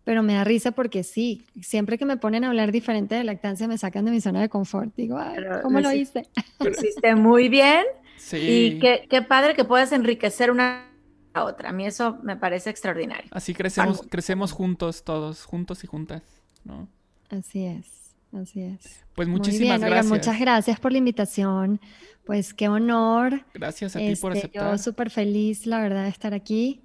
Pero 0.06 0.24
me 0.24 0.34
da 0.34 0.46
risa 0.46 0.72
porque 0.72 1.04
sí, 1.04 1.46
siempre 1.62 1.98
que 1.98 2.06
me 2.06 2.18
ponen 2.18 2.46
a 2.46 2.48
hablar 2.48 2.72
diferente 2.72 3.16
de 3.16 3.24
lactancia 3.26 3.68
me 3.68 3.78
sacan 3.78 4.06
de 4.06 4.12
mi 4.12 4.22
zona 4.22 4.42
de 4.42 4.50
confort. 4.50 4.96
Digo, 4.96 5.18
Ay, 5.20 5.44
¿cómo 5.62 5.82
lo 5.82 5.92
hice? 5.92 6.28
Lo 6.60 6.70
hiciste 6.72 7.14
muy 7.16 7.50
bien. 7.50 7.84
Sí. 8.18 8.38
Y 8.38 8.80
qué, 8.80 9.06
qué 9.10 9.22
padre 9.22 9.54
que 9.54 9.66
puedas 9.66 9.92
enriquecer 9.92 10.52
una 10.52 10.86
a 11.34 11.44
otra. 11.44 11.70
A 11.70 11.74
mí 11.74 11.86
eso 11.86 12.18
me 12.24 12.38
parece 12.38 12.70
extraordinario. 12.70 13.30
Así 13.32 13.54
crecemos, 13.54 14.02
crecemos 14.10 14.52
juntos 14.52 15.04
todos, 15.04 15.44
juntos 15.44 15.84
y 15.84 15.88
juntas, 15.88 16.24
¿no? 16.64 16.88
Así 17.30 17.66
es, 17.66 17.86
así 18.34 18.61
es. 18.61 19.05
Pues 19.15 19.27
muchísimas 19.27 19.82
gracias. 19.82 20.05
muchas 20.05 20.39
gracias 20.39 20.80
por 20.80 20.91
la 20.91 20.97
invitación. 20.97 21.80
Pues 22.25 22.53
qué 22.53 22.69
honor. 22.69 23.43
Gracias 23.53 23.95
a 23.95 23.99
ti 23.99 24.15
por 24.15 24.34
este, 24.34 24.47
aceptar. 24.47 24.71
Yo 24.71 24.77
súper 24.77 25.09
feliz, 25.09 25.65
la 25.65 25.82
verdad, 25.82 26.03
de 26.03 26.09
estar 26.09 26.34
aquí. 26.34 26.82